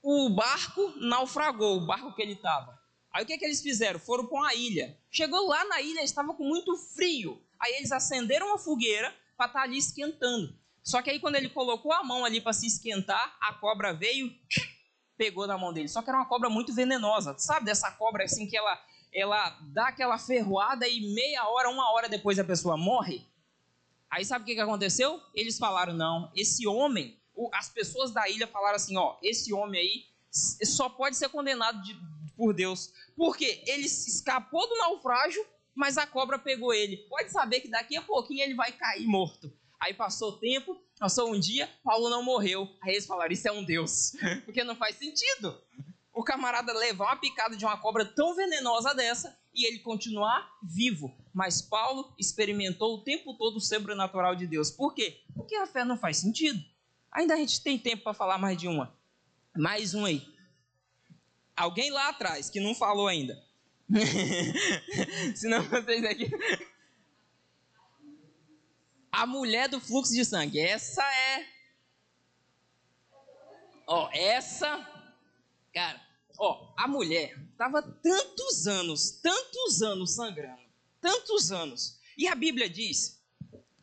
o 0.02 0.28
barco 0.30 0.92
naufragou, 0.96 1.78
o 1.78 1.86
barco 1.86 2.14
que 2.14 2.22
ele 2.22 2.32
estava. 2.32 2.73
Aí 3.14 3.22
o 3.22 3.26
que, 3.26 3.38
que 3.38 3.44
eles 3.44 3.62
fizeram? 3.62 4.00
Foram 4.00 4.26
para 4.26 4.36
uma 4.36 4.54
ilha. 4.54 4.98
Chegou 5.08 5.46
lá 5.46 5.64
na 5.66 5.80
ilha, 5.80 6.02
estava 6.02 6.34
com 6.34 6.42
muito 6.42 6.76
frio. 6.76 7.40
Aí 7.60 7.74
eles 7.74 7.92
acenderam 7.92 8.48
uma 8.48 8.58
fogueira 8.58 9.14
para 9.36 9.46
estar 9.46 9.60
tá 9.60 9.64
ali 9.64 9.78
esquentando. 9.78 10.52
Só 10.82 11.00
que 11.00 11.10
aí 11.10 11.20
quando 11.20 11.36
ele 11.36 11.48
colocou 11.48 11.92
a 11.92 12.02
mão 12.02 12.24
ali 12.24 12.40
para 12.40 12.52
se 12.52 12.66
esquentar, 12.66 13.36
a 13.40 13.54
cobra 13.54 13.94
veio 13.94 14.34
pegou 15.16 15.46
na 15.46 15.56
mão 15.56 15.72
dele. 15.72 15.86
Só 15.86 16.02
que 16.02 16.10
era 16.10 16.18
uma 16.18 16.26
cobra 16.26 16.50
muito 16.50 16.74
venenosa. 16.74 17.38
Sabe 17.38 17.66
dessa 17.66 17.88
cobra 17.92 18.24
assim 18.24 18.48
que 18.48 18.56
ela, 18.56 18.84
ela 19.12 19.58
dá 19.72 19.88
aquela 19.88 20.18
ferroada 20.18 20.88
e 20.88 21.14
meia 21.14 21.46
hora, 21.46 21.70
uma 21.70 21.92
hora 21.92 22.08
depois 22.08 22.36
a 22.40 22.44
pessoa 22.44 22.76
morre? 22.76 23.24
Aí 24.10 24.24
sabe 24.24 24.42
o 24.42 24.46
que, 24.46 24.56
que 24.56 24.60
aconteceu? 24.60 25.20
Eles 25.32 25.56
falaram: 25.56 25.92
não, 25.92 26.32
esse 26.34 26.66
homem, 26.66 27.16
as 27.52 27.68
pessoas 27.68 28.10
da 28.10 28.28
ilha 28.28 28.48
falaram 28.48 28.74
assim: 28.74 28.96
ó, 28.96 29.16
esse 29.22 29.52
homem 29.54 29.80
aí 29.80 30.14
só 30.66 30.88
pode 30.88 31.16
ser 31.16 31.28
condenado 31.28 31.80
de, 31.80 31.94
por 32.36 32.52
Deus. 32.52 32.92
Porque 33.16 33.62
ele 33.66 33.84
escapou 33.84 34.68
do 34.68 34.78
naufrágio, 34.78 35.44
mas 35.74 35.98
a 35.98 36.06
cobra 36.06 36.38
pegou 36.38 36.72
ele. 36.72 36.98
Pode 37.08 37.30
saber 37.30 37.60
que 37.60 37.68
daqui 37.68 37.96
a 37.96 38.02
pouquinho 38.02 38.42
ele 38.42 38.54
vai 38.54 38.72
cair 38.72 39.06
morto. 39.06 39.52
Aí 39.80 39.92
passou 39.92 40.30
o 40.30 40.38
tempo, 40.38 40.80
passou 40.98 41.32
um 41.32 41.38
dia, 41.38 41.68
Paulo 41.82 42.08
não 42.08 42.22
morreu. 42.22 42.68
Aí 42.82 42.92
eles 42.92 43.06
falaram: 43.06 43.32
Isso 43.32 43.48
é 43.48 43.52
um 43.52 43.64
Deus. 43.64 44.12
Porque 44.44 44.64
não 44.64 44.74
faz 44.76 44.96
sentido. 44.96 45.60
O 46.12 46.22
camarada 46.22 46.72
levar 46.72 47.06
uma 47.06 47.16
picada 47.16 47.56
de 47.56 47.64
uma 47.64 47.76
cobra 47.76 48.04
tão 48.04 48.34
venenosa 48.34 48.94
dessa 48.94 49.36
e 49.52 49.66
ele 49.66 49.80
continuar 49.80 50.48
vivo. 50.62 51.12
Mas 51.32 51.60
Paulo 51.60 52.14
experimentou 52.18 52.94
o 52.94 53.02
tempo 53.02 53.34
todo 53.34 53.56
o 53.56 53.60
sobrenatural 53.60 54.34
de 54.36 54.46
Deus. 54.46 54.70
Por 54.70 54.94
quê? 54.94 55.20
Porque 55.34 55.56
a 55.56 55.66
fé 55.66 55.84
não 55.84 55.96
faz 55.96 56.18
sentido. 56.18 56.64
Ainda 57.10 57.34
a 57.34 57.36
gente 57.36 57.62
tem 57.62 57.78
tempo 57.78 58.04
para 58.04 58.14
falar 58.14 58.38
mais 58.38 58.56
de 58.56 58.68
uma. 58.68 58.96
Mais 59.56 59.94
um 59.94 60.04
aí. 60.04 60.33
Alguém 61.56 61.90
lá 61.90 62.08
atrás 62.08 62.50
que 62.50 62.60
não 62.60 62.74
falou 62.74 63.06
ainda. 63.06 63.42
Senão 65.36 65.62
vocês 65.62 66.04
aqui. 66.04 66.30
A 69.12 69.26
mulher 69.26 69.68
do 69.68 69.80
fluxo 69.80 70.12
de 70.12 70.24
sangue. 70.24 70.58
Essa 70.58 71.02
é. 71.02 71.46
Ó, 73.86 74.10
essa. 74.12 74.90
Cara, 75.72 76.00
ó, 76.38 76.72
a 76.76 76.88
mulher 76.88 77.36
tava 77.56 77.82
tantos 77.82 78.66
anos, 78.66 79.10
tantos 79.22 79.82
anos 79.82 80.14
sangrando. 80.14 80.62
Tantos 81.00 81.52
anos. 81.52 82.00
E 82.16 82.26
a 82.26 82.34
Bíblia 82.34 82.68
diz 82.68 83.22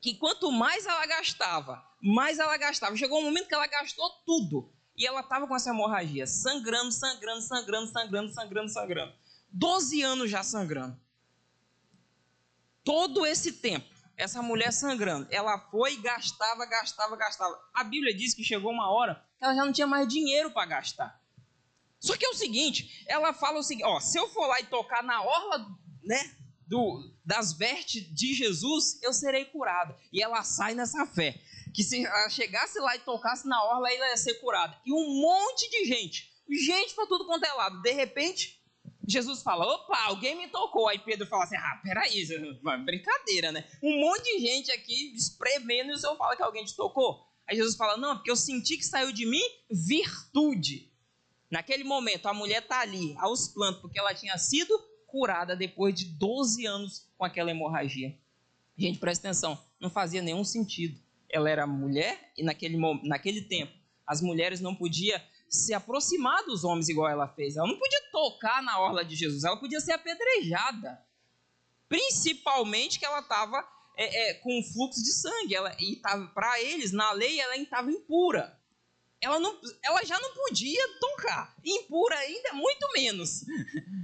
que 0.01 0.15
quanto 0.15 0.51
mais 0.51 0.85
ela 0.85 1.05
gastava, 1.05 1.85
mais 2.01 2.39
ela 2.39 2.57
gastava. 2.57 2.97
Chegou 2.97 3.19
um 3.19 3.25
momento 3.25 3.47
que 3.47 3.53
ela 3.53 3.67
gastou 3.67 4.09
tudo. 4.25 4.73
E 5.01 5.07
ela 5.07 5.21
estava 5.21 5.47
com 5.47 5.55
essa 5.55 5.71
hemorragia, 5.71 6.27
sangrando, 6.27 6.91
sangrando, 6.91 7.41
sangrando, 7.41 7.87
sangrando, 7.87 8.31
sangrando, 8.31 8.69
sangrando. 8.69 9.13
Doze 9.51 10.03
anos 10.03 10.29
já 10.29 10.43
sangrando. 10.43 10.95
Todo 12.83 13.25
esse 13.25 13.53
tempo 13.53 13.89
essa 14.15 14.43
mulher 14.43 14.71
sangrando. 14.71 15.27
Ela 15.31 15.57
foi, 15.71 15.97
gastava, 15.97 16.67
gastava, 16.67 17.15
gastava. 17.15 17.59
A 17.73 17.83
Bíblia 17.83 18.15
diz 18.15 18.35
que 18.35 18.43
chegou 18.43 18.71
uma 18.71 18.91
hora 18.91 19.15
que 19.39 19.43
ela 19.43 19.55
já 19.55 19.65
não 19.65 19.73
tinha 19.73 19.87
mais 19.87 20.07
dinheiro 20.07 20.51
para 20.51 20.67
gastar. 20.67 21.19
Só 21.99 22.15
que 22.15 22.23
é 22.23 22.29
o 22.29 22.35
seguinte, 22.35 23.03
ela 23.07 23.33
fala 23.33 23.57
o 23.57 23.63
seguinte, 23.63 23.87
ó, 23.87 23.99
se 23.99 24.19
eu 24.19 24.29
for 24.29 24.45
lá 24.45 24.59
e 24.59 24.67
tocar 24.67 25.01
na 25.01 25.23
orla, 25.23 25.65
né, 26.03 26.35
do, 26.67 27.11
das 27.25 27.53
vestes 27.53 28.03
de 28.13 28.35
Jesus, 28.35 29.01
eu 29.01 29.11
serei 29.13 29.45
curada. 29.45 29.97
E 30.13 30.21
ela 30.21 30.43
sai 30.43 30.75
nessa 30.75 31.07
fé, 31.07 31.41
que 31.73 31.83
se 31.83 32.05
ela 32.05 32.29
chegasse 32.29 32.79
lá 32.79 32.95
e 32.95 32.99
tocasse 32.99 33.47
na 33.47 33.63
orla, 33.63 33.91
ela 33.91 34.09
ia 34.09 34.17
ser 34.17 34.35
curada. 34.35 34.79
E 34.85 34.91
um 34.91 35.21
monte 35.21 35.69
de 35.69 35.85
gente, 35.85 36.31
gente 36.49 36.93
para 36.93 37.07
tudo 37.07 37.25
quanto 37.25 37.45
é 37.45 37.53
lado. 37.53 37.81
De 37.81 37.91
repente, 37.91 38.61
Jesus 39.07 39.41
fala: 39.41 39.65
opa, 39.65 39.97
alguém 40.03 40.35
me 40.35 40.47
tocou. 40.47 40.87
Aí 40.87 40.99
Pedro 40.99 41.27
fala 41.27 41.43
assim: 41.43 41.55
ah, 41.55 41.81
peraí, 41.83 42.25
brincadeira, 42.85 43.51
né? 43.51 43.67
Um 43.81 43.99
monte 43.99 44.23
de 44.23 44.39
gente 44.39 44.71
aqui 44.71 45.13
espremendo 45.15 45.91
e 45.91 45.93
o 45.93 45.97
senhor 45.97 46.15
fala 46.17 46.35
que 46.35 46.43
alguém 46.43 46.65
te 46.65 46.75
tocou. 46.75 47.25
Aí 47.47 47.55
Jesus 47.55 47.75
fala: 47.75 47.97
não, 47.97 48.15
porque 48.15 48.31
eu 48.31 48.35
senti 48.35 48.77
que 48.77 48.85
saiu 48.85 49.11
de 49.11 49.25
mim 49.25 49.43
virtude. 49.69 50.91
Naquele 51.49 51.83
momento, 51.83 52.27
a 52.27 52.33
mulher 52.33 52.61
está 52.61 52.79
ali, 52.79 53.13
aos 53.17 53.49
plantos, 53.49 53.81
porque 53.81 53.99
ela 53.99 54.13
tinha 54.13 54.37
sido 54.37 54.73
curada 55.05 55.53
depois 55.53 55.93
de 55.93 56.05
12 56.05 56.65
anos 56.65 57.09
com 57.17 57.25
aquela 57.25 57.51
hemorragia. 57.51 58.17
Gente, 58.77 58.99
presta 58.99 59.27
atenção, 59.27 59.61
não 59.77 59.89
fazia 59.89 60.21
nenhum 60.21 60.45
sentido. 60.45 60.97
Ela 61.31 61.49
era 61.49 61.67
mulher 61.67 62.31
e 62.37 62.43
naquele, 62.43 62.77
naquele 63.03 63.41
tempo 63.41 63.73
as 64.05 64.21
mulheres 64.21 64.59
não 64.59 64.75
podiam 64.75 65.19
se 65.47 65.73
aproximar 65.73 66.43
dos 66.45 66.63
homens 66.63 66.89
igual 66.89 67.09
ela 67.09 67.27
fez. 67.27 67.55
Ela 67.55 67.67
não 67.67 67.77
podia 67.77 68.01
tocar 68.11 68.61
na 68.61 68.79
orla 68.79 69.05
de 69.05 69.15
Jesus, 69.15 69.43
ela 69.43 69.57
podia 69.57 69.79
ser 69.79 69.93
apedrejada. 69.93 71.01
Principalmente 71.87 72.99
que 72.99 73.05
ela 73.05 73.19
estava 73.19 73.65
é, 73.97 74.29
é, 74.29 74.33
com 74.35 74.63
fluxo 74.63 75.03
de 75.03 75.11
sangue. 75.11 75.55
Ela, 75.55 75.75
e 75.79 75.97
para 75.97 76.61
eles, 76.61 76.91
na 76.91 77.11
lei, 77.11 77.39
ela 77.39 77.55
estava 77.57 77.91
impura. 77.91 78.57
Ela, 79.19 79.39
não, 79.39 79.59
ela 79.83 80.03
já 80.03 80.19
não 80.19 80.33
podia 80.33 80.81
tocar. 80.99 81.55
Impura 81.63 82.15
ainda, 82.17 82.53
muito 82.53 82.91
menos. 82.93 83.45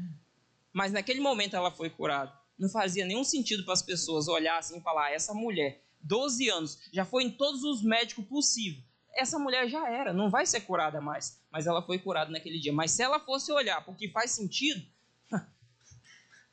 Mas 0.71 0.91
naquele 0.91 1.19
momento 1.19 1.55
ela 1.55 1.71
foi 1.71 1.89
curada. 1.89 2.31
Não 2.57 2.69
fazia 2.69 3.05
nenhum 3.05 3.23
sentido 3.23 3.63
para 3.63 3.73
as 3.73 3.81
pessoas 3.81 4.27
olhar 4.27 4.57
assim 4.57 4.77
e 4.77 4.81
falar: 4.81 5.07
ah, 5.07 5.11
essa 5.11 5.33
mulher, 5.33 5.83
12 6.07 6.49
anos, 6.49 6.79
já 6.91 7.05
foi 7.05 7.23
em 7.23 7.31
todos 7.31 7.63
os 7.63 7.83
médicos 7.83 8.25
possíveis 8.25 8.87
essa 9.17 9.39
mulher 9.39 9.67
já 9.67 9.89
era, 9.89 10.13
não 10.13 10.29
vai 10.29 10.45
ser 10.45 10.61
curada 10.61 11.01
mais. 11.01 11.41
Mas 11.51 11.65
ela 11.65 11.81
foi 11.81 11.97
curada 11.97 12.31
naquele 12.31 12.59
dia. 12.59 12.71
Mas 12.71 12.91
se 12.91 13.01
ela 13.01 13.19
fosse 13.19 13.51
olhar 13.51 13.83
porque 13.83 14.09
faz 14.09 14.31
sentido, 14.31 14.85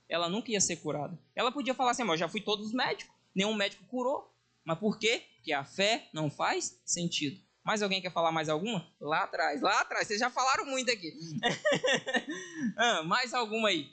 ela 0.09 0.29
nunca 0.29 0.51
ia 0.51 0.61
ser 0.61 0.77
curada. 0.77 1.17
Ela 1.37 1.53
podia 1.53 1.75
falar 1.75 1.91
assim: 1.91 2.03
eu 2.03 2.17
já 2.17 2.29
fui 2.29 2.41
todos 2.41 2.67
os 2.67 2.73
médicos, 2.73 3.15
nenhum 3.35 3.55
médico 3.55 3.85
curou. 3.85 4.35
Mas 4.65 4.79
por 4.79 4.99
quê? 4.99 5.23
Porque 5.37 5.53
a 5.53 5.63
fé 5.63 6.09
não 6.13 6.31
faz 6.31 6.81
sentido. 6.87 7.39
Mais 7.63 7.83
alguém 7.83 8.01
quer 8.01 8.13
falar 8.13 8.33
mais 8.33 8.49
alguma? 8.49 8.87
Lá 8.99 9.25
atrás, 9.25 9.61
lá 9.61 9.81
atrás, 9.81 10.07
vocês 10.07 10.21
já 10.21 10.31
falaram 10.31 10.67
muito 10.67 10.91
aqui. 10.91 11.13
ah, 12.77 13.03
mais 13.03 13.35
alguma 13.35 13.69
aí? 13.69 13.91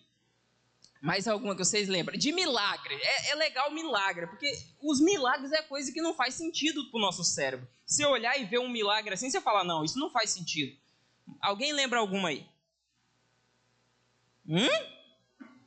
Mais 1.02 1.28
alguma 1.28 1.56
que 1.56 1.66
vocês 1.66 1.90
lembram? 1.90 2.16
De 2.16 2.32
milagre. 2.32 2.94
É, 2.94 3.32
é 3.32 3.36
legal 3.36 3.72
milagre, 3.72 4.28
porque 4.28 4.54
os 4.80 5.02
milagres 5.02 5.52
é 5.52 5.64
coisa 5.64 5.92
que 5.92 6.02
não 6.02 6.14
faz 6.14 6.36
sentido 6.36 6.90
pro 6.92 7.02
nosso 7.02 7.24
cérebro. 7.24 7.68
Se 7.86 8.06
olhar 8.06 8.40
e 8.40 8.46
ver 8.46 8.60
um 8.60 8.70
milagre 8.70 9.16
assim, 9.16 9.30
você 9.30 9.42
fala, 9.42 9.64
não, 9.64 9.84
isso 9.84 9.98
não 9.98 10.12
faz 10.12 10.30
sentido. 10.30 10.80
Alguém 11.42 11.74
lembra 11.74 11.98
alguma 11.98 12.30
aí? 12.30 12.46
Hum? 14.48 14.68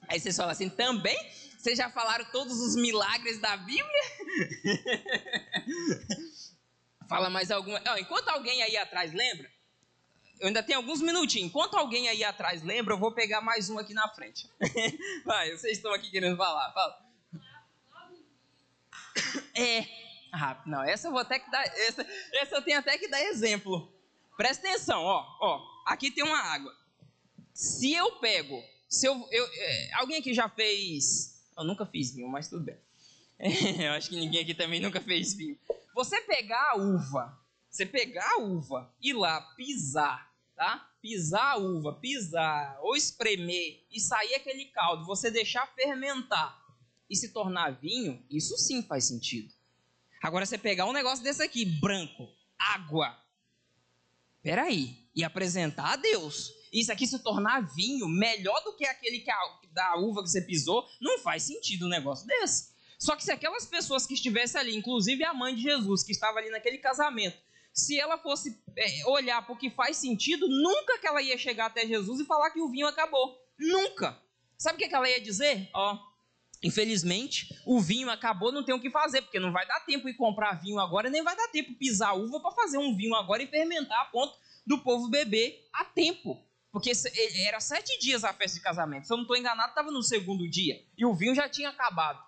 Aí 0.09 0.21
vocês 0.21 0.37
falam 0.37 0.53
assim, 0.53 0.71
também? 0.71 1.19
Vocês 1.59 1.79
já 1.79 1.91
falaram 1.91 2.25
todos 2.27 2.61
os 2.61 2.77
milagres 2.77 3.41
da 3.41 3.57
Bíblia? 3.57 3.85
Fala 7.09 7.29
mais 7.29 7.51
alguma. 7.51 7.83
enquanto 7.99 8.29
alguém 8.29 8.63
aí 8.63 8.77
atrás 8.77 9.13
lembra, 9.13 9.51
eu 10.41 10.49
ainda 10.49 10.63
tenho 10.63 10.79
alguns 10.79 11.01
minutinhos. 11.01 11.49
Enquanto 11.49 11.77
alguém 11.77 12.09
aí 12.09 12.25
atrás 12.25 12.63
lembra, 12.63 12.95
eu 12.95 12.99
vou 12.99 13.13
pegar 13.13 13.41
mais 13.41 13.71
um 13.71 13.79
aqui 13.79 13.95
na 13.95 14.09
frente. 14.09 14.49
Vai, 15.25 15.51
vocês 15.53 15.77
estão 15.77 15.93
aqui 15.93 16.11
querendo 16.11 16.37
falar. 16.37 16.73
Fala. 16.73 17.05
É. 19.55 19.87
Ah, 20.33 20.61
não, 20.67 20.83
essa 20.83 21.07
eu 21.07 21.13
vou 21.13 21.21
até 21.21 21.39
que 21.39 21.51
dar. 21.51 21.63
Essa, 21.63 22.05
essa 22.33 22.57
eu 22.57 22.63
tenho 22.63 22.79
até 22.79 22.99
que 22.99 23.09
dar 23.09 23.23
exemplo. 23.23 23.93
Presta 24.37 24.69
atenção, 24.69 25.01
ó, 25.01 25.25
ó. 25.41 25.61
Aqui 25.87 26.11
tem 26.11 26.25
uma 26.25 26.39
água. 26.39 26.75
Se 27.53 27.93
eu 27.95 28.17
pego, 28.17 28.61
se 28.89 29.07
eu, 29.07 29.29
eu 29.31 29.47
é, 29.47 29.95
alguém 29.95 30.19
aqui 30.19 30.35
já 30.35 30.49
fez, 30.49 31.41
eu 31.57 31.63
nunca 31.63 31.87
fiz 31.87 32.13
vinho, 32.13 32.29
mas 32.29 32.49
tudo 32.49 32.65
bem. 32.65 32.77
eu 33.39 33.93
acho 33.93 34.09
que 34.09 34.17
ninguém 34.17 34.43
aqui 34.43 34.55
também 34.55 34.81
nunca 34.81 35.01
fez 35.01 35.35
vinho. 35.35 35.57
Você 35.95 36.21
pegar 36.23 36.73
a 36.73 36.77
uva, 36.77 37.39
você 37.75 37.85
pegar 37.85 38.35
a 38.35 38.39
uva 38.39 38.95
e 39.03 39.13
lá 39.13 39.41
pisar, 39.57 40.33
tá? 40.55 40.89
Pisar 41.03 41.55
a 41.55 41.57
uva, 41.57 41.93
pisar 41.95 42.79
ou 42.83 42.95
espremer 42.95 43.85
e 43.91 43.99
sair 43.99 44.37
aquele 44.37 44.67
caldo, 44.67 45.05
você 45.05 45.29
deixar 45.29 45.67
fermentar 45.75 46.57
e 47.11 47.17
se 47.17 47.33
tornar 47.33 47.73
vinho, 47.73 48.25
isso 48.31 48.57
sim 48.57 48.81
faz 48.81 49.07
sentido. 49.07 49.53
Agora 50.23 50.47
você 50.47 50.57
pegar 50.57 50.87
um 50.87 50.93
negócio 50.93 51.25
desse 51.25 51.43
aqui, 51.43 51.65
branco, 51.65 52.29
água, 52.57 53.19
peraí, 54.41 54.97
e 55.13 55.25
apresentar 55.25 55.95
a 55.95 55.97
Deus, 55.97 56.53
isso 56.73 56.93
aqui 56.93 57.09
se 57.09 57.19
tornar 57.19 57.61
vinho 57.75 58.09
melhor 58.09 58.63
do 58.63 58.77
que 58.77 58.87
aquele 58.87 59.19
que 59.19 59.31
a, 59.33 59.59
da 59.73 59.97
uva 59.97 60.23
que 60.23 60.31
você 60.31 60.41
pisou, 60.41 60.89
não 61.01 61.19
faz 61.19 61.43
sentido 61.43 61.87
um 61.87 61.91
negócio 61.91 62.25
desse. 62.25 62.73
Só 63.01 63.17
que 63.17 63.25
se 63.25 63.33
aquelas 63.33 63.67
pessoas 63.67 64.07
que 64.07 64.15
estivessem 64.15 64.61
ali, 64.61 64.77
inclusive 64.77 65.25
a 65.25 65.35
mãe 65.35 65.57
de 65.57 65.63
Jesus, 65.63 66.05
que 66.05 66.13
estava 66.13 66.39
ali 66.39 66.51
naquele 66.51 66.79
casamento, 66.79 67.37
se 67.75 67.99
ela 67.99 68.17
fosse 68.17 68.59
é, 68.77 69.07
olhar 69.07 69.43
para 69.43 69.53
o 69.53 69.59
que 69.59 69.69
faz 69.69 69.97
sentido, 69.97 70.49
nunca 70.49 70.99
que 70.99 71.07
ela 71.07 71.21
ia 71.21 71.37
chegar 71.37 71.67
até 71.67 71.87
Jesus 71.87 72.21
e 72.21 72.25
falar 72.25 72.51
que 72.51 72.61
o 72.61 72.71
vinho 72.71 72.87
acabou. 72.87 73.37
Nunca. 73.59 74.17
Sabe 74.57 74.77
o 74.77 74.79
que, 74.79 74.89
que 74.89 74.95
ela 74.95 75.11
ia 75.11 75.21
dizer? 75.21 75.69
Ó, 75.75 75.99
Infelizmente, 76.65 77.55
o 77.67 77.79
vinho 77.79 78.09
acabou, 78.09 78.51
não 78.51 78.65
tem 78.65 78.75
o 78.75 78.81
que 78.81 78.91
fazer, 78.91 79.21
porque 79.21 79.39
não 79.39 79.53
vai 79.53 79.67
dar 79.67 79.81
tempo 79.81 80.07
de 80.07 80.15
comprar 80.15 80.63
vinho 80.63 80.79
agora, 80.79 81.11
nem 81.11 81.23
vai 81.23 81.37
dar 81.37 81.49
tempo 81.49 81.75
pisar 81.75 82.17
uva 82.17 82.41
para 82.41 82.53
fazer 82.53 82.79
um 82.79 82.97
vinho 82.97 83.15
agora 83.15 83.43
e 83.43 83.47
fermentar 83.47 84.01
a 84.01 84.07
ponto 84.07 84.35
do 84.67 84.79
povo 84.79 85.11
beber 85.11 85.69
a 85.75 85.85
tempo. 85.85 86.43
Porque 86.73 86.91
era 87.47 87.61
sete 87.61 87.99
dias 88.01 88.25
a 88.25 88.33
festa 88.33 88.57
de 88.57 88.65
casamento. 88.65 89.07
Se 89.07 89.13
eu 89.13 89.19
não 89.19 89.25
estou 89.25 89.37
enganado, 89.37 89.69
estava 89.69 89.91
no 89.91 90.03
segundo 90.03 90.49
dia. 90.49 90.83
E 90.97 91.05
o 91.05 91.15
vinho 91.15 91.35
já 91.35 91.49
tinha 91.51 91.69
acabado. 91.69 92.19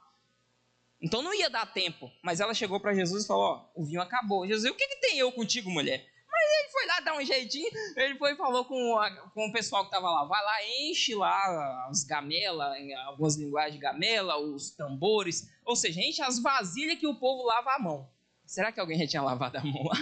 Então 1.01 1.23
não 1.23 1.35
ia 1.35 1.51
dar 1.51 1.73
tempo. 1.73 2.11
Mas 2.23 2.41
ela 2.41 2.55
chegou 2.55 2.81
para 2.81 2.95
Jesus 2.95 3.25
e 3.25 3.27
falou: 3.27 3.45
Ó, 3.45 3.81
o 3.83 3.85
vinho 3.85 4.01
acabou. 4.01 4.47
Jesus, 4.47 4.71
o 4.71 4.75
que, 4.75 4.89
que 4.89 5.01
tem 5.01 5.19
eu 5.19 5.31
contigo, 5.33 5.71
mulher? 5.71 6.07
Mas 6.37 6.61
ele 6.61 6.69
foi 6.71 6.87
lá 6.87 7.01
dar 7.01 7.17
um 7.17 7.25
jeitinho, 7.25 7.71
ele 7.97 8.17
foi 8.17 8.33
e 8.33 8.37
falou 8.37 8.65
com, 8.67 8.99
a, 8.99 9.11
com 9.31 9.47
o 9.47 9.53
pessoal 9.53 9.83
que 9.83 9.89
estava 9.89 10.11
lá, 10.11 10.25
vai 10.27 10.45
lá, 10.45 10.57
enche 10.81 11.15
lá 11.15 11.89
as 11.89 12.05
gamelas, 12.05 12.77
algumas 13.07 13.37
linguagens 13.37 13.73
de 13.73 13.79
gamela, 13.79 14.37
os 14.39 14.71
tambores, 14.71 15.49
ou 15.65 15.75
seja, 15.75 15.99
enche 16.01 16.21
as 16.21 16.39
vasilhas 16.39 16.99
que 16.99 17.07
o 17.07 17.15
povo 17.15 17.43
lava 17.45 17.71
a 17.71 17.79
mão. 17.79 18.11
Será 18.45 18.71
que 18.71 18.79
alguém 18.79 18.99
já 18.99 19.07
tinha 19.07 19.23
lavado 19.23 19.57
a 19.57 19.65
mão 19.65 19.83
lá? 19.85 19.97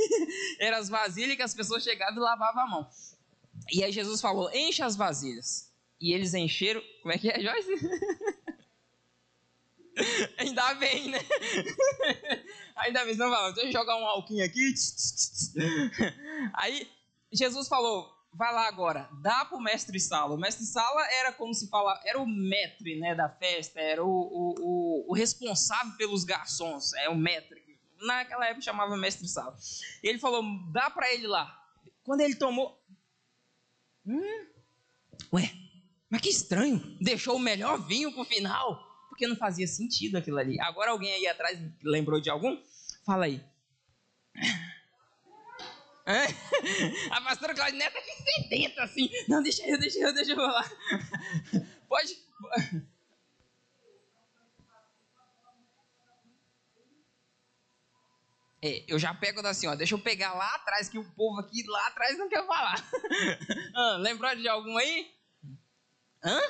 Eram 0.60 0.78
as 0.78 0.88
vasilhas 0.88 1.36
que 1.36 1.42
as 1.42 1.54
pessoas 1.54 1.82
chegavam 1.82 2.16
e 2.16 2.20
lavavam 2.20 2.62
a 2.62 2.66
mão. 2.66 2.88
E 3.72 3.82
aí 3.82 3.92
Jesus 3.92 4.20
falou, 4.20 4.50
enche 4.54 4.82
as 4.82 4.96
vasilhas. 4.96 5.70
E 6.00 6.14
eles 6.14 6.32
encheram, 6.32 6.82
como 7.02 7.12
é 7.12 7.18
que 7.18 7.28
é, 7.28 7.40
Joyce? 7.40 7.72
Ainda 10.38 10.74
bem, 10.74 11.10
né? 11.10 11.18
Ainda 12.76 13.04
bem, 13.04 13.14
não 13.16 13.30
fala, 13.30 13.52
deixa 13.52 13.68
eu 13.68 13.72
jogar 13.72 13.96
um 13.96 14.06
alquinho 14.06 14.44
aqui. 14.44 14.74
Aí 16.54 16.90
Jesus 17.30 17.68
falou: 17.68 18.10
vai 18.32 18.52
lá 18.52 18.66
agora, 18.66 19.08
dá 19.20 19.44
pro 19.44 19.60
mestre 19.60 20.00
sala. 20.00 20.34
O 20.34 20.38
mestre 20.38 20.64
sala 20.64 21.06
era 21.12 21.32
como 21.32 21.54
se 21.54 21.68
fala, 21.68 22.00
era 22.04 22.18
o 22.18 22.26
metre 22.26 22.98
né, 22.98 23.14
da 23.14 23.28
festa, 23.28 23.80
era 23.80 24.02
o, 24.02 24.08
o, 24.08 24.54
o, 24.60 25.10
o 25.10 25.14
responsável 25.14 25.92
pelos 25.96 26.24
garçons, 26.24 26.92
é 26.94 27.08
o 27.08 27.16
metre. 27.16 27.62
Naquela 28.00 28.46
época 28.46 28.62
chamava 28.62 28.96
mestre 28.96 29.28
sala. 29.28 29.56
E 30.02 30.08
ele 30.08 30.18
falou: 30.18 30.42
dá 30.72 30.90
para 30.90 31.12
ele 31.12 31.26
lá. 31.26 31.58
Quando 32.02 32.22
ele 32.22 32.34
tomou. 32.34 32.80
Hum, 34.04 34.46
ué, 35.32 35.52
mas 36.10 36.20
que 36.20 36.28
estranho, 36.28 36.80
deixou 37.00 37.36
o 37.36 37.38
melhor 37.38 37.78
vinho 37.86 38.12
pro 38.12 38.24
final 38.24 38.91
porque 39.12 39.26
não 39.26 39.36
fazia 39.36 39.66
sentido 39.66 40.16
aquilo 40.16 40.38
ali. 40.38 40.58
Agora 40.58 40.90
alguém 40.90 41.12
aí 41.12 41.26
atrás 41.26 41.58
lembrou 41.84 42.18
de 42.18 42.30
algum? 42.30 42.58
Fala 43.04 43.26
aí. 43.26 43.44
A 47.10 47.20
pastora 47.20 47.54
Claudineta 47.54 47.92
tá 47.92 47.98
aqui 47.98 48.22
sedenta 48.22 48.82
assim. 48.82 49.10
Não, 49.28 49.42
deixa 49.42 49.66
eu, 49.68 49.78
deixa 49.78 49.98
eu, 49.98 50.14
deixa 50.14 50.32
eu 50.32 50.36
falar. 50.36 50.72
Pode. 51.86 52.16
É, 58.62 58.84
eu 58.88 58.98
já 58.98 59.12
pego 59.12 59.46
assim, 59.46 59.66
ó. 59.66 59.74
Deixa 59.74 59.94
eu 59.94 59.98
pegar 59.98 60.32
lá 60.32 60.54
atrás, 60.54 60.88
que 60.88 60.98
o 60.98 61.04
povo 61.12 61.38
aqui 61.38 61.62
lá 61.66 61.86
atrás 61.88 62.16
não 62.16 62.30
quer 62.30 62.46
falar. 62.46 62.82
ah, 63.76 63.96
lembrou 64.00 64.34
de 64.34 64.48
algum 64.48 64.78
aí? 64.78 65.14
Hã? 66.24 66.40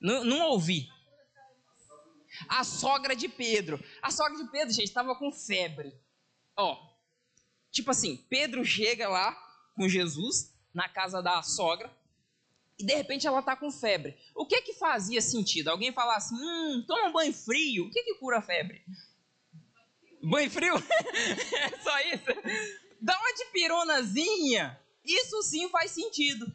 Não, 0.00 0.24
não 0.24 0.48
ouvi. 0.48 0.88
A 2.48 2.64
sogra 2.64 3.14
de 3.14 3.28
Pedro. 3.28 3.82
A 4.00 4.10
sogra 4.10 4.36
de 4.36 4.50
Pedro, 4.50 4.72
gente, 4.72 4.86
estava 4.86 5.14
com 5.14 5.30
febre. 5.30 5.92
Ó, 6.56 6.78
tipo 7.70 7.90
assim, 7.90 8.16
Pedro 8.28 8.64
chega 8.64 9.08
lá 9.08 9.32
com 9.74 9.88
Jesus 9.88 10.54
na 10.72 10.88
casa 10.88 11.22
da 11.22 11.42
sogra 11.42 11.90
e 12.78 12.84
de 12.84 12.94
repente 12.94 13.26
ela 13.26 13.42
tá 13.42 13.54
com 13.54 13.70
febre. 13.70 14.16
O 14.34 14.46
que 14.46 14.62
que 14.62 14.72
fazia 14.72 15.20
sentido? 15.20 15.68
Alguém 15.68 15.92
falar 15.92 16.16
assim, 16.16 16.34
hum, 16.34 16.82
toma 16.86 17.08
um 17.08 17.12
banho 17.12 17.32
frio. 17.32 17.86
O 17.86 17.90
que 17.90 18.02
que 18.02 18.14
cura 18.14 18.38
a 18.38 18.42
febre? 18.42 18.82
Banho 20.22 20.50
frio? 20.50 20.74
é 21.56 21.78
só 21.78 22.00
isso? 22.00 22.24
Dá 23.00 23.18
uma 23.18 23.34
de 23.34 23.44
pironazinha. 23.52 24.80
Isso 25.04 25.42
sim 25.42 25.68
faz 25.68 25.90
sentido 25.90 26.50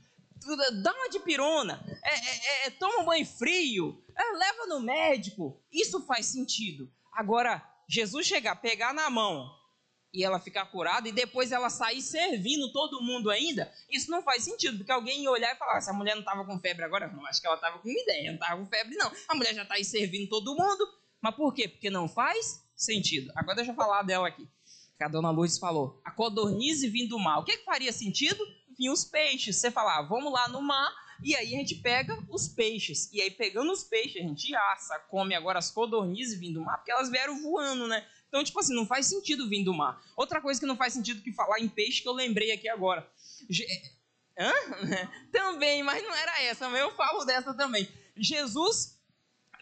dá 0.84 0.93
uma 0.93 1.10
de 1.10 1.19
pirona, 1.19 1.84
é, 2.04 2.15
é, 2.15 2.67
é, 2.67 2.69
toma 2.71 3.02
um 3.02 3.06
banho 3.06 3.26
frio, 3.26 4.04
é, 4.15 4.38
leva 4.38 4.65
no 4.67 4.80
médico. 4.80 5.62
Isso 5.71 6.02
faz 6.06 6.28
sentido. 6.28 6.91
Agora, 7.13 7.63
Jesus 7.88 8.28
chegar, 8.28 8.56
pegar 8.58 8.93
na 8.93 9.10
mão 9.10 9.50
e 10.13 10.24
ela 10.24 10.39
ficar 10.39 10.65
curada 10.67 11.10
e 11.10 11.12
depois 11.12 11.52
ela 11.52 11.69
sair 11.69 12.02
servindo 12.02 12.71
todo 12.71 13.02
mundo 13.02 13.30
ainda, 13.30 13.71
isso 13.89 14.10
não 14.10 14.24
faz 14.24 14.43
sentido, 14.43 14.78
porque 14.78 14.91
alguém 14.91 15.24
ia 15.24 15.32
olhar 15.32 15.54
e 15.54 15.58
falar: 15.58 15.76
ah, 15.76 15.78
essa 15.78 15.93
mulher 15.93 16.13
não 16.13 16.21
estava 16.21 16.45
com 16.45 16.58
febre 16.60 16.86
agora, 16.86 17.08
não, 17.08 17.26
acho 17.26 17.41
que 17.41 17.48
ela 17.48 17.58
estava 17.58 17.80
com 17.80 17.89
ideia, 17.89 18.32
não 18.32 18.36
estava 18.36 18.62
com 18.62 18.65
febre, 18.65 18.95
não. 18.95 19.12
A 19.28 19.36
mulher 19.36 19.54
já 19.54 19.63
está 19.63 19.76
aí 19.76 19.84
servindo 19.84 20.30
todo 20.30 20.56
mundo, 20.56 20.88
mas 21.21 21.36
por 21.36 21.54
quê? 21.54 21.67
Porque 21.67 21.89
não 21.89 22.08
faz 22.08 22.63
sentido. 22.76 23.32
Agora 23.36 23.58
deixa 23.58 23.71
eu 23.71 23.76
falar 23.76 24.04
dela 24.04 24.28
aqui. 24.28 24.48
Que 24.98 25.04
a 25.04 25.10
dona 25.10 25.30
Lourdes 25.30 25.60
falou: 25.60 26.02
a 26.06 26.12
codornize 26.12 26.88
vindo 26.88 27.10
do 27.10 27.19
mar. 27.19 27.39
O 27.39 27.43
que, 27.43 27.58
que 27.58 27.65
faria 27.65 27.91
sentido? 27.91 28.41
Vinham 28.78 28.94
os 28.94 29.06
peixes. 29.06 29.58
Você 29.58 29.72
fala, 29.72 30.00
ah, 30.00 30.02
vamos 30.02 30.32
lá 30.32 30.48
no 30.48 30.62
mar, 30.62 30.94
e 31.24 31.36
aí 31.36 31.56
a 31.56 31.58
gente 31.60 31.76
pega 31.76 32.18
os 32.30 32.48
peixes. 32.48 33.12
E 33.12 33.22
aí, 33.22 33.32
pegando 33.32 33.72
os 33.72 33.84
peixes, 33.84 34.24
a 34.24 34.28
gente 34.28 34.56
assa, 34.56 35.00
come 35.00 35.34
agora 35.34 35.60
as 35.60 35.72
codornizes 35.72 36.40
vindo 36.40 36.60
do 36.60 36.66
mar, 36.66 36.78
porque 36.78 36.92
elas 36.92 37.10
vieram 37.10 37.42
voando, 37.42 37.88
né? 37.88 38.06
Então, 38.28 38.44
tipo 38.44 38.60
assim, 38.60 38.76
não 38.76 38.86
faz 38.86 39.06
sentido 39.06 39.48
vir 39.48 39.64
do 39.64 39.74
mar. 39.74 40.02
Outra 40.16 40.42
coisa 40.42 40.60
que 40.60 40.66
não 40.66 40.76
faz 40.76 40.94
sentido 40.94 41.22
que 41.22 41.32
falar 41.32 41.60
em 41.60 41.70
peixe 41.70 42.02
que 42.02 42.08
eu 42.08 42.14
lembrei 42.14 42.52
aqui 42.52 42.68
agora. 42.68 43.10
Hã? 44.38 44.52
Também, 45.32 45.84
mas 45.84 46.04
não 46.04 46.14
era 46.14 46.44
essa, 46.44 46.68
mas 46.68 46.82
eu 46.82 46.94
falo 46.96 47.24
dessa 47.24 47.54
também. 47.54 47.88
Jesus 48.18 48.96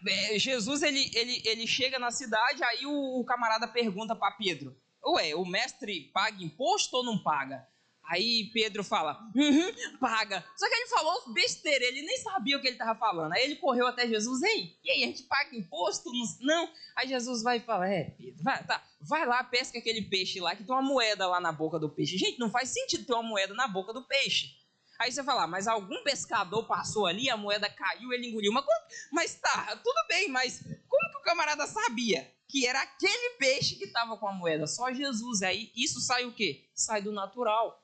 é, 0.06 0.38
Jesus 0.38 0.82
ele, 0.82 1.10
ele, 1.14 1.42
ele 1.44 1.66
chega 1.66 1.98
na 1.98 2.10
cidade, 2.10 2.62
aí 2.62 2.84
o, 2.84 3.20
o 3.20 3.24
camarada 3.24 3.68
pergunta 3.68 4.14
para 4.14 4.32
Pedro: 4.32 4.76
Ué, 5.06 5.34
o 5.34 5.44
mestre 5.44 6.10
paga 6.12 6.42
imposto 6.42 6.96
ou 6.96 7.04
não 7.04 7.22
paga? 7.22 7.66
Aí 8.06 8.50
Pedro 8.52 8.84
fala, 8.84 9.18
uhum, 9.34 9.98
paga. 9.98 10.44
Só 10.56 10.68
que 10.68 10.74
ele 10.74 10.86
falou 10.88 11.32
besteira, 11.32 11.84
ele 11.84 12.02
nem 12.02 12.18
sabia 12.18 12.56
o 12.56 12.60
que 12.60 12.66
ele 12.66 12.74
estava 12.74 12.98
falando. 12.98 13.32
Aí 13.32 13.44
ele 13.44 13.56
correu 13.56 13.86
até 13.86 14.06
Jesus, 14.06 14.42
ei, 14.42 14.76
e 14.84 14.90
aí, 14.90 15.04
a 15.04 15.06
gente 15.06 15.22
paga 15.22 15.56
imposto? 15.56 16.10
Não. 16.40 16.68
Aí 16.94 17.08
Jesus 17.08 17.42
vai 17.42 17.58
e 17.58 17.60
fala, 17.60 17.88
é, 17.88 18.10
Pedro, 18.10 18.42
vai, 18.42 18.62
tá, 18.64 18.82
vai 19.00 19.24
lá, 19.26 19.42
pesca 19.42 19.78
aquele 19.78 20.02
peixe 20.02 20.38
lá, 20.38 20.54
que 20.54 20.64
tem 20.64 20.74
uma 20.74 20.82
moeda 20.82 21.26
lá 21.26 21.40
na 21.40 21.50
boca 21.50 21.78
do 21.78 21.88
peixe. 21.88 22.18
Gente, 22.18 22.38
não 22.38 22.50
faz 22.50 22.68
sentido 22.68 23.04
ter 23.04 23.14
uma 23.14 23.22
moeda 23.22 23.54
na 23.54 23.66
boca 23.66 23.92
do 23.92 24.06
peixe. 24.06 24.54
Aí 24.98 25.10
você 25.10 25.24
fala, 25.24 25.46
mas 25.46 25.66
algum 25.66 26.02
pescador 26.04 26.66
passou 26.66 27.06
ali, 27.06 27.28
a 27.28 27.36
moeda 27.36 27.68
caiu, 27.68 28.12
ele 28.12 28.28
engoliu. 28.28 28.52
Mas, 28.52 28.64
mas 29.10 29.34
tá, 29.34 29.76
tudo 29.82 30.06
bem, 30.08 30.28
mas 30.28 30.60
como 30.88 31.10
que 31.10 31.18
o 31.18 31.22
camarada 31.22 31.66
sabia 31.66 32.30
que 32.46 32.66
era 32.66 32.80
aquele 32.82 33.30
peixe 33.30 33.76
que 33.76 33.84
estava 33.84 34.16
com 34.16 34.28
a 34.28 34.32
moeda? 34.32 34.66
Só 34.66 34.92
Jesus. 34.92 35.42
Aí 35.42 35.72
isso 35.74 36.00
sai 36.00 36.24
o 36.26 36.32
quê? 36.32 36.68
Sai 36.74 37.02
do 37.02 37.10
natural 37.10 37.83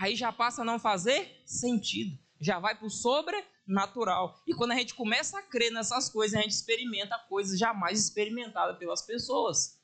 aí 0.00 0.14
já 0.14 0.32
passa 0.32 0.62
a 0.62 0.64
não 0.64 0.78
fazer 0.78 1.42
sentido. 1.44 2.18
Já 2.40 2.58
vai 2.58 2.74
para 2.74 2.86
o 2.86 2.90
sobrenatural. 2.90 4.40
E 4.46 4.54
quando 4.54 4.72
a 4.72 4.76
gente 4.76 4.94
começa 4.94 5.38
a 5.38 5.42
crer 5.42 5.72
nessas 5.72 6.08
coisas, 6.08 6.38
a 6.38 6.42
gente 6.42 6.52
experimenta 6.52 7.18
coisas 7.28 7.58
jamais 7.58 7.98
experimentadas 7.98 8.78
pelas 8.78 9.02
pessoas. 9.02 9.77